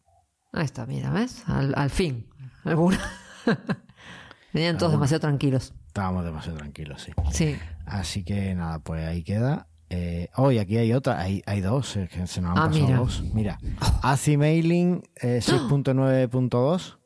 [0.52, 1.44] Ahí está, mira, ¿ves?
[1.48, 2.28] Al, al fin.
[2.64, 3.00] Alguna.
[4.54, 5.74] Venían todos demasiado tranquilos.
[5.88, 7.12] Estábamos demasiado tranquilos, sí.
[7.32, 7.58] Sí.
[7.86, 9.68] Así que nada, pues ahí queda.
[9.90, 12.68] Eh, oh, y aquí hay otra, hay, hay dos, es que se nos han Ah,
[12.68, 12.98] pasado mira.
[12.98, 13.24] dos.
[13.34, 13.60] Mira,
[14.04, 16.98] ACI Mailing eh, 6.9.2,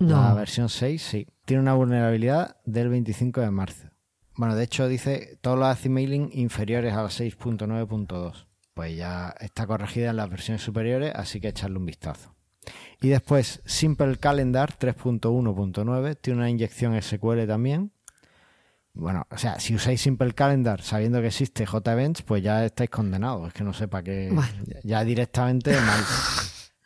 [0.00, 0.22] No.
[0.22, 1.26] la versión 6, sí.
[1.44, 3.88] Tiene una vulnerabilidad del 25 de marzo.
[4.36, 8.46] Bueno, de hecho dice todos los ACI Mailing inferiores a la 6.9.2.
[8.74, 12.34] Pues ya está corregida en las versiones superiores, así que echarle un vistazo.
[13.02, 17.92] Y después Simple Calendar 3.1.9 tiene una inyección SQL también.
[18.94, 23.48] Bueno, o sea, si usáis Simple Calendar sabiendo que existe JEvents, pues ya estáis condenados.
[23.48, 23.72] Es que no
[24.04, 24.30] qué.
[24.32, 24.52] Bueno.
[24.66, 26.00] Ya- Ya directamente mal.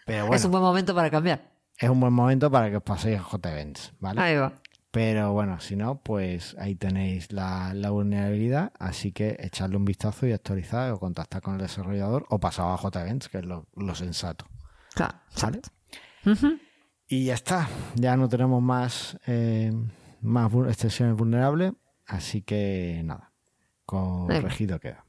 [0.07, 1.51] Pero bueno, Es un buen momento para cambiar.
[1.79, 4.21] es un buen momento para que os paséis a JEvents, ¿vale?
[4.21, 4.53] Ahí va.
[4.93, 8.73] Pero bueno, si no, pues ahí tenéis la, la vulnerabilidad.
[8.79, 12.79] Así que echarle un vistazo y actualizar o contactar con el desarrollador o pasar a
[12.79, 14.47] JEvents, que es lo, lo sensato.
[14.95, 15.15] Claro.
[15.43, 15.59] ¿Vale?
[15.59, 15.69] exacto.
[17.09, 17.69] Y ya está.
[17.95, 19.73] Ya no tenemos más, eh,
[20.21, 21.73] más extensiones vulnerables.
[22.07, 23.33] Así que nada.
[23.85, 25.05] Corregido queda.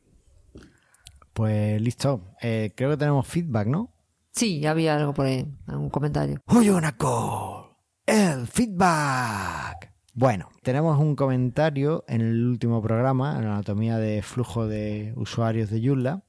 [1.33, 2.35] Pues listo.
[2.41, 3.93] Eh, creo que tenemos feedback, ¿no?
[4.31, 6.41] Sí, había algo por ahí, algún comentario.
[6.45, 9.93] Oyonako, el feedback.
[10.13, 15.69] Bueno, tenemos un comentario en el último programa, en la anatomía de flujo de usuarios
[15.71, 16.23] de Joomla,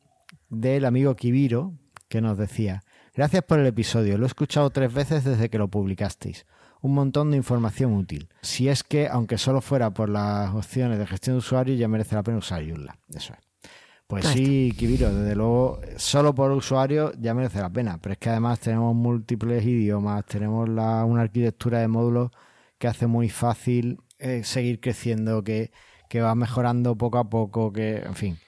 [0.49, 1.74] del amigo Kibiro,
[2.09, 2.82] que nos decía,
[3.18, 6.46] gracias por el episodio, lo he escuchado tres veces desde que lo publicasteis.
[6.80, 8.28] Un montón de información útil.
[8.42, 12.14] Si es que, aunque solo fuera por las opciones de gestión de usuarios, ya merece
[12.14, 12.96] la pena usar Joomla.
[13.12, 13.70] Eso es.
[14.06, 18.30] Pues sí, Kibiro, desde luego, solo por usuario ya merece la pena, pero es que
[18.30, 22.30] además tenemos múltiples idiomas, tenemos la- una arquitectura de módulos
[22.78, 25.72] que hace muy fácil eh, seguir creciendo, que,
[26.08, 28.38] que va mejorando poco a poco, que, en fin,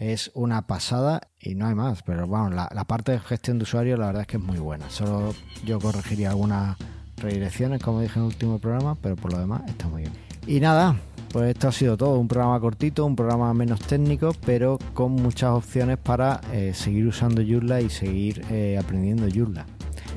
[0.00, 3.64] es una pasada y no hay más, pero bueno, la, la parte de gestión de
[3.64, 5.34] usuarios la verdad es que es muy buena, solo
[5.64, 6.76] yo corregiría algunas
[7.18, 10.12] redirecciones, como dije en el último programa, pero por lo demás está muy bien.
[10.46, 10.96] Y nada,
[11.32, 12.18] pues esto ha sido todo.
[12.18, 17.42] Un programa cortito, un programa menos técnico, pero con muchas opciones para eh, seguir usando
[17.46, 19.66] Joomla y seguir eh, aprendiendo Joomla.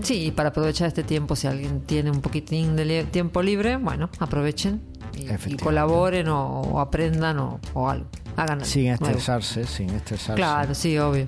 [0.02, 4.10] Sí, y para aprovechar este tiempo, si alguien tiene un poquitín de tiempo libre, bueno,
[4.20, 4.82] aprovechen
[5.16, 8.08] y, colaboren o, o aprendan o, o algo.
[8.36, 9.06] Hagan Sin nuevo.
[9.06, 10.36] estresarse, sin estresarse.
[10.36, 11.28] Claro, sí, obvio.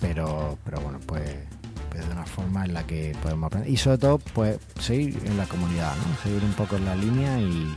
[0.00, 1.22] Pero, pero bueno, pues,
[1.90, 3.70] pues de una forma en la que podemos aprender.
[3.70, 6.22] Y sobre todo, pues seguir en la comunidad, ¿no?
[6.22, 7.74] Seguir un poco en la línea y,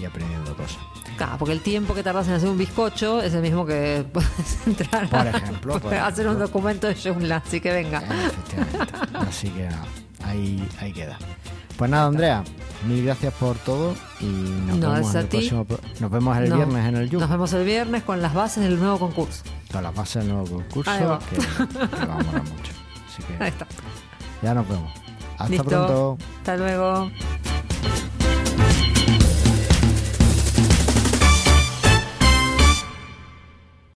[0.00, 0.78] y aprendiendo cosas.
[1.16, 4.66] Claro, porque el tiempo que tardas en hacer un bizcocho es el mismo que puedes
[4.66, 8.00] entrar Por a ejemplo, por hacer un documento de Joomla, así que venga.
[8.00, 8.94] Eh, Efectivamente.
[9.18, 9.84] Así que nada,
[10.24, 11.18] ahí, ahí queda.
[11.76, 12.44] Pues nada, Andrea,
[12.86, 16.48] mil gracias por todo y nos No, vemos en el próximo pro- Nos vemos el
[16.48, 16.56] No.
[16.56, 17.30] viernes en el Nos Joom.
[17.30, 19.42] vemos el viernes con las bases del nuevo concurso.
[19.72, 22.72] Con las bases del nuevo concurso que, que va a molar mucho.
[23.08, 23.66] Así que Ahí está.
[24.42, 24.90] ya nos vemos.
[25.38, 25.64] Hasta Listo.
[25.68, 26.18] pronto.
[26.38, 27.10] Hasta luego.